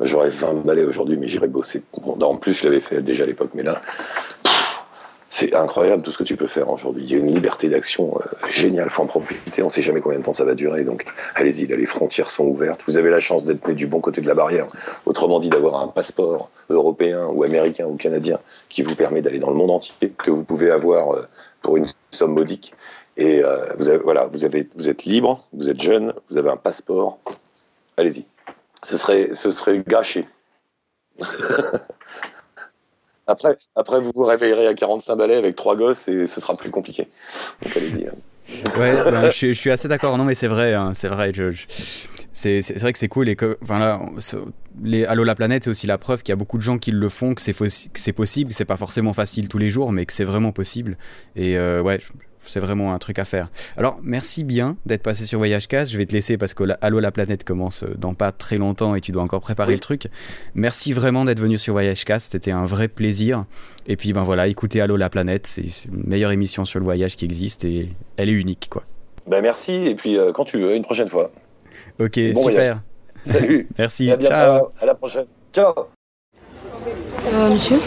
[0.00, 1.84] j'aurais 20 balais aujourd'hui, mais j'irais bosser.
[2.04, 3.80] Bon, en plus, je l'avais fait déjà à l'époque, mais là,
[5.34, 7.04] c'est incroyable tout ce que tu peux faire aujourd'hui.
[7.04, 9.62] Il y a une liberté d'action euh, géniale, faut en profiter.
[9.62, 11.06] On sait jamais combien de temps ça va durer, donc
[11.36, 11.66] allez-y.
[11.66, 12.82] Les frontières sont ouvertes.
[12.86, 14.66] Vous avez la chance d'être né du bon côté de la barrière.
[15.06, 19.48] Autrement dit, d'avoir un passeport européen ou américain ou canadien qui vous permet d'aller dans
[19.48, 21.26] le monde entier, que vous pouvez avoir euh,
[21.62, 22.74] pour une somme modique.
[23.16, 23.64] Et euh,
[24.04, 24.36] voilà, vous
[24.74, 27.18] vous êtes libre, vous êtes jeune, vous avez un passeport.
[27.96, 28.26] Allez-y.
[28.82, 30.26] Ce serait, ce serait gâché.
[33.26, 36.70] Après, après, vous vous réveillerez à 45 balais avec trois gosses et ce sera plus
[36.70, 37.08] compliqué.
[37.62, 38.06] Donc allez-y.
[38.06, 38.12] hein.
[38.78, 38.92] Ouais,
[39.32, 40.18] je, suis- assez d'accord.
[40.18, 41.32] Non, mais c'est vrai, hein, c'est vrai.
[41.32, 41.66] Je-
[42.32, 44.00] c'est, vrai que c'est cool et que, enfin là,
[44.82, 46.90] les Allo la planète, c'est aussi la preuve qu'il y a beaucoup de gens qui
[46.90, 50.12] le font, que c'est, possible, que c'est pas forcément facile tous les jours, mais que
[50.12, 50.96] c'est vraiment possible.
[51.36, 52.00] Et euh, ouais,
[52.46, 53.50] c'est vraiment un truc à faire.
[53.76, 55.92] Alors, merci bien d'être passé sur Voyage Cast.
[55.92, 58.94] Je vais te laisser parce que Allo la planète commence euh, dans pas très longtemps
[58.94, 59.74] et tu dois encore préparer Oui.
[59.76, 60.08] le truc.
[60.54, 62.32] Merci vraiment d'être venu sur Voyage Cast.
[62.32, 63.44] C'était un vrai plaisir.
[63.86, 65.46] Et puis, ben voilà, écoutez Allo la planète.
[65.46, 68.82] C'est une meilleure émission sur le voyage qui existe et elle est unique, quoi.
[69.26, 71.30] Ben merci et puis euh, quand tu veux, une prochaine fois.
[72.00, 72.82] Ok, bon super.
[73.24, 73.68] Salut.
[73.78, 74.10] Merci.
[74.10, 74.34] à bientôt.
[74.34, 74.68] Ciao.
[74.80, 75.26] À la prochaine.
[75.52, 75.72] Ciao.
[77.32, 77.78] Euh, monsieur?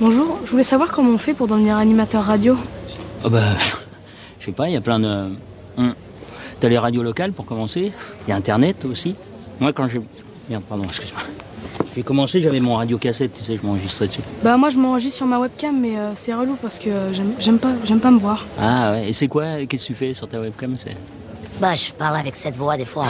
[0.00, 2.56] Bonjour, je voulais savoir comment on fait pour devenir animateur radio.
[3.24, 3.42] Ah bah,
[4.38, 5.30] je sais pas, il y a plein de.
[5.78, 5.94] Hum.
[6.60, 7.92] T'as les radios locales pour commencer?
[8.26, 9.14] Il y a Internet aussi?
[9.60, 10.00] Moi, quand j'ai.
[10.48, 11.22] Merde, pardon, excuse-moi.
[11.96, 14.20] J'ai commencé, j'avais mon radio cassette, tu sais, je m'enregistrais dessus.
[14.44, 17.32] Bah moi je m'enregistre sur ma webcam mais euh, c'est relou parce que euh, j'aime
[17.38, 18.44] j'aime pas j'aime pas me voir.
[18.60, 20.94] Ah ouais, et c'est quoi Qu'est-ce que tu fais sur ta webcam C'est?
[21.58, 23.06] Bah, je parle avec cette voix des fois.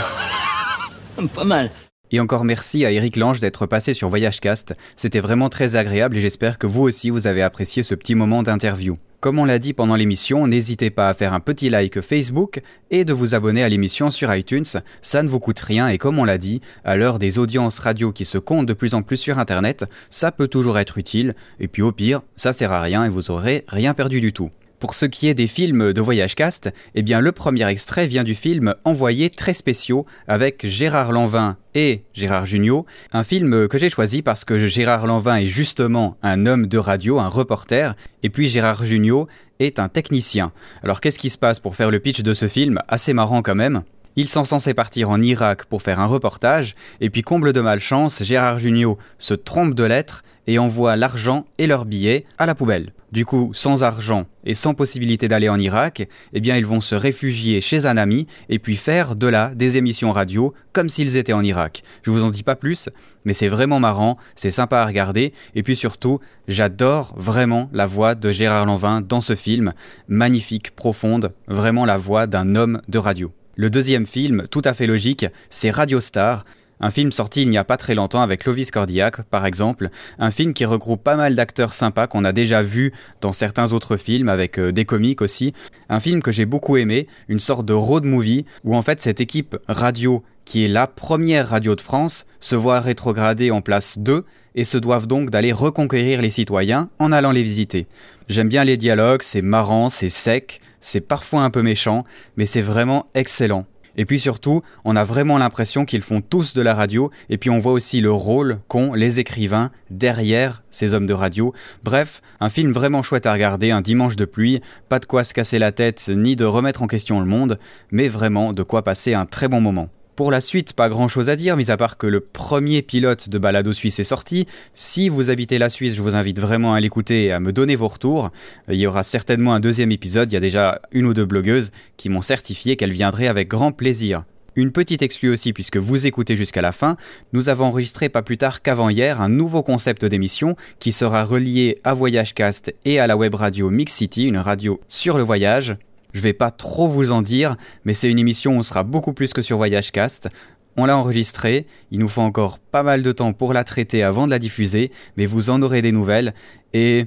[1.35, 1.73] pas mal.
[2.13, 4.73] Et encore merci à Eric Lange d'être passé sur Voyage Cast.
[4.95, 8.45] C'était vraiment très agréable et j'espère que vous aussi vous avez apprécié ce petit moment
[8.45, 8.97] d'interview.
[9.27, 12.61] Comme on l'a dit pendant l'émission, n'hésitez pas à faire un petit like Facebook
[12.93, 14.63] et de vous abonner à l'émission sur iTunes.
[15.03, 18.13] Ça ne vous coûte rien et comme on l'a dit, à l'heure des audiences radio
[18.13, 21.33] qui se comptent de plus en plus sur Internet, ça peut toujours être utile.
[21.59, 24.49] Et puis au pire, ça sert à rien et vous aurez rien perdu du tout.
[24.79, 28.25] Pour ce qui est des films de Voyage Cast, eh bien le premier extrait vient
[28.25, 33.89] du film Envoyés très spéciaux avec Gérard Lanvin et Gérard Jugnot, un film que j'ai
[33.89, 38.49] choisi parce que Gérard Lanvin est justement un homme de radio, un reporter, et puis
[38.49, 39.29] Gérard Jugnot
[39.61, 40.53] est un technicien.
[40.83, 42.79] Alors qu'est-ce qui se passe pour faire le pitch de ce film?
[42.87, 43.83] Assez marrant quand même.
[44.15, 48.23] Ils sont censés partir en Irak pour faire un reportage, et puis comble de malchance,
[48.23, 52.93] Gérard Jugnot se trompe de lettres et envoie l'argent et leurs billets à la poubelle.
[53.13, 56.95] Du coup, sans argent et sans possibilité d'aller en Irak, eh bien ils vont se
[56.95, 61.33] réfugier chez un ami et puis faire de là des émissions radio comme s'ils étaient
[61.33, 61.85] en Irak.
[62.03, 62.89] Je vous en dis pas plus,
[63.25, 68.17] mais c'est vraiment marrant, c'est sympa à regarder et puis surtout, j'adore vraiment la voix
[68.17, 69.73] de Gérard Lanvin dans ce film,
[70.09, 73.33] magnifique, profonde, vraiment la voix d'un homme de radio.
[73.55, 76.45] Le deuxième film, tout à fait logique, c'est Radio Star,
[76.81, 80.31] un film sorti il n'y a pas très longtemps avec Lovis Cordillac, par exemple, un
[80.31, 84.29] film qui regroupe pas mal d'acteurs sympas qu'on a déjà vus dans certains autres films,
[84.29, 85.55] avec euh, des comiques aussi.
[85.89, 89.21] Un film que j'ai beaucoup aimé, une sorte de road movie, où en fait cette
[89.21, 94.25] équipe radio, qui est la première radio de France, se voit rétrogradée en place 2
[94.55, 97.87] et se doivent donc d'aller reconquérir les citoyens en allant les visiter.
[98.29, 102.05] J'aime bien les dialogues, c'est marrant, c'est sec, c'est parfois un peu méchant,
[102.37, 103.67] mais c'est vraiment excellent.
[103.97, 107.51] Et puis surtout, on a vraiment l'impression qu'ils font tous de la radio, et puis
[107.51, 111.53] on voit aussi le rôle qu'ont les écrivains derrière ces hommes de radio.
[111.83, 115.35] Bref, un film vraiment chouette à regarder, un dimanche de pluie, pas de quoi se
[115.35, 117.59] casser la tête, ni de remettre en question le monde,
[117.91, 119.89] mais vraiment de quoi passer un très bon moment.
[120.17, 123.29] Pour la suite, pas grand chose à dire, mis à part que le premier pilote
[123.29, 124.47] de Balado Suisse est sorti.
[124.73, 127.77] Si vous habitez la Suisse, je vous invite vraiment à l'écouter et à me donner
[127.77, 128.31] vos retours.
[128.71, 131.71] Il y aura certainement un deuxième épisode, il y a déjà une ou deux blogueuses
[131.99, 134.25] qui m'ont certifié qu'elles viendraient avec grand plaisir.
[134.55, 136.97] Une petite exclue aussi puisque vous écoutez jusqu'à la fin,
[137.35, 141.93] nous avons enregistré pas plus tard qu'avant-hier un nouveau concept d'émission qui sera relié à
[141.93, 145.77] VoyageCast et à la web radio Mix City, une radio sur le voyage.
[146.17, 149.13] Je vais pas trop vous en dire, mais c'est une émission où on sera beaucoup
[149.13, 150.31] plus que sur Voyage Cast.
[150.79, 154.25] On l'a enregistrée, il nous faut encore pas mal de temps pour la traiter avant
[154.25, 156.33] de la diffuser, mais vous en aurez des nouvelles.
[156.73, 157.05] Et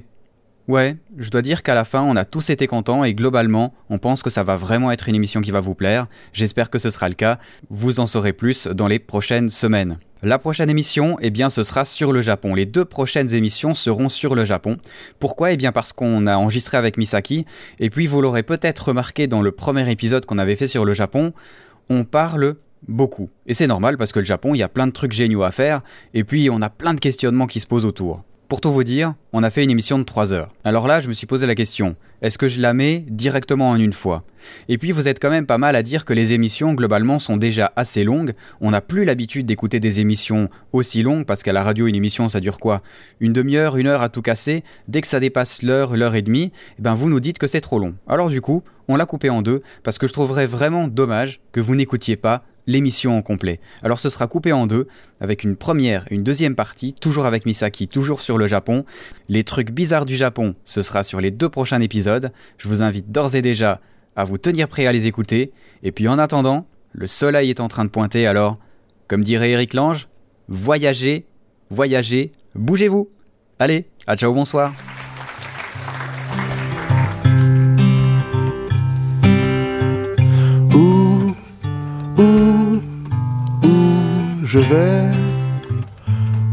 [0.68, 3.98] ouais, je dois dire qu'à la fin, on a tous été contents et globalement, on
[3.98, 6.06] pense que ça va vraiment être une émission qui va vous plaire.
[6.32, 7.40] J'espère que ce sera le cas.
[7.68, 9.98] Vous en saurez plus dans les prochaines semaines.
[10.22, 12.54] La prochaine émission, eh bien, ce sera sur le Japon.
[12.54, 14.76] Les deux prochaines émissions seront sur le Japon.
[15.18, 15.52] Pourquoi?
[15.52, 17.46] Eh bien, parce qu'on a enregistré avec Misaki.
[17.78, 20.92] Et puis, vous l'aurez peut-être remarqué dans le premier épisode qu'on avait fait sur le
[20.92, 21.32] Japon,
[21.88, 22.56] on parle
[22.86, 23.30] beaucoup.
[23.46, 25.52] Et c'est normal parce que le Japon, il y a plein de trucs géniaux à
[25.52, 25.80] faire.
[26.12, 28.22] Et puis, on a plein de questionnements qui se posent autour.
[28.50, 30.48] Pour tout vous dire, on a fait une émission de 3 heures.
[30.64, 33.76] Alors là, je me suis posé la question, est-ce que je la mets directement en
[33.76, 34.24] une fois?
[34.68, 37.36] Et puis vous êtes quand même pas mal à dire que les émissions globalement sont
[37.36, 41.62] déjà assez longues, on n'a plus l'habitude d'écouter des émissions aussi longues, parce qu'à la
[41.62, 42.82] radio une émission ça dure quoi?
[43.20, 46.50] Une demi-heure, une heure à tout casser, dès que ça dépasse l'heure, l'heure et demie,
[46.76, 47.94] eh ben vous nous dites que c'est trop long.
[48.08, 51.60] Alors du coup, on l'a coupé en deux, parce que je trouverais vraiment dommage que
[51.60, 53.60] vous n'écoutiez pas l'émission en complet.
[53.82, 54.86] Alors ce sera coupé en deux,
[55.20, 58.84] avec une première une deuxième partie, toujours avec Misaki, toujours sur le Japon.
[59.28, 62.32] Les trucs bizarres du Japon, ce sera sur les deux prochains épisodes.
[62.58, 63.80] Je vous invite d'ores et déjà
[64.16, 65.52] à vous tenir prêt à les écouter.
[65.82, 68.58] Et puis en attendant, le soleil est en train de pointer, alors,
[69.08, 70.08] comme dirait Eric Lange,
[70.48, 71.26] voyagez,
[71.70, 73.08] voyagez, bougez-vous.
[73.58, 74.72] Allez, à ciao, bonsoir.
[84.52, 85.06] Je vais,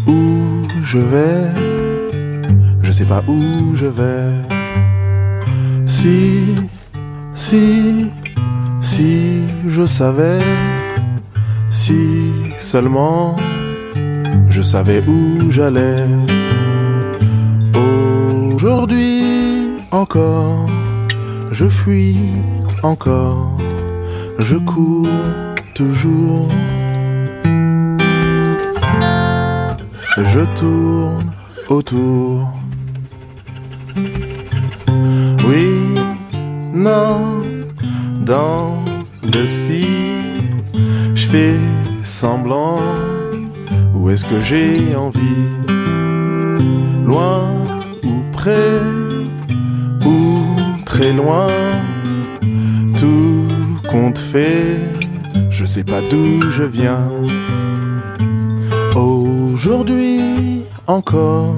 [0.05, 1.49] où je vais,
[2.83, 4.33] je sais pas où je vais.
[5.87, 6.57] Si,
[7.33, 8.11] si,
[8.81, 10.41] si je savais,
[11.71, 13.35] si seulement
[14.47, 16.05] je savais où j'allais.
[18.53, 20.67] Aujourd'hui encore,
[21.51, 22.29] je fuis
[22.83, 23.57] encore,
[24.37, 25.07] je cours
[25.73, 26.47] toujours.
[30.17, 31.31] Je tourne
[31.69, 32.49] autour.
[35.47, 35.93] Oui,
[36.73, 37.43] non,
[38.21, 38.83] dans
[39.31, 39.85] le si,
[41.13, 41.55] je fais
[42.01, 42.79] semblant.
[43.93, 45.45] Où est-ce que j'ai envie?
[47.05, 47.43] Loin
[48.03, 48.81] ou près?
[50.03, 50.41] Ou
[50.83, 51.47] très loin?
[52.97, 53.47] Tout
[53.87, 54.79] compte fait,
[55.51, 57.07] je sais pas d'où je viens.
[58.95, 60.06] Aujourd'hui
[60.87, 61.55] encore,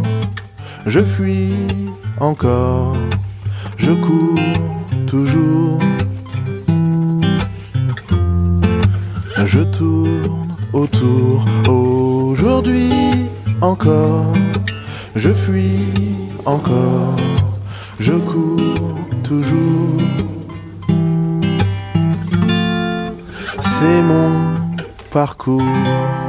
[0.85, 2.95] je fuis encore,
[3.77, 4.39] je cours
[5.07, 5.79] toujours.
[9.45, 12.91] Je tourne autour aujourd'hui
[13.61, 14.33] encore,
[15.15, 15.93] je fuis
[16.45, 17.15] encore,
[17.99, 20.01] je cours toujours.
[23.61, 24.31] C'est mon
[25.11, 26.28] parcours.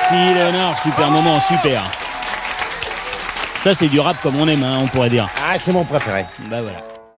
[0.00, 1.82] Merci Léonard, super moment, super.
[3.58, 5.28] Ça c'est du rap comme on aime, hein, on pourrait dire.
[5.46, 6.24] Ah, c'est mon préféré.
[6.46, 6.78] Bah voilà.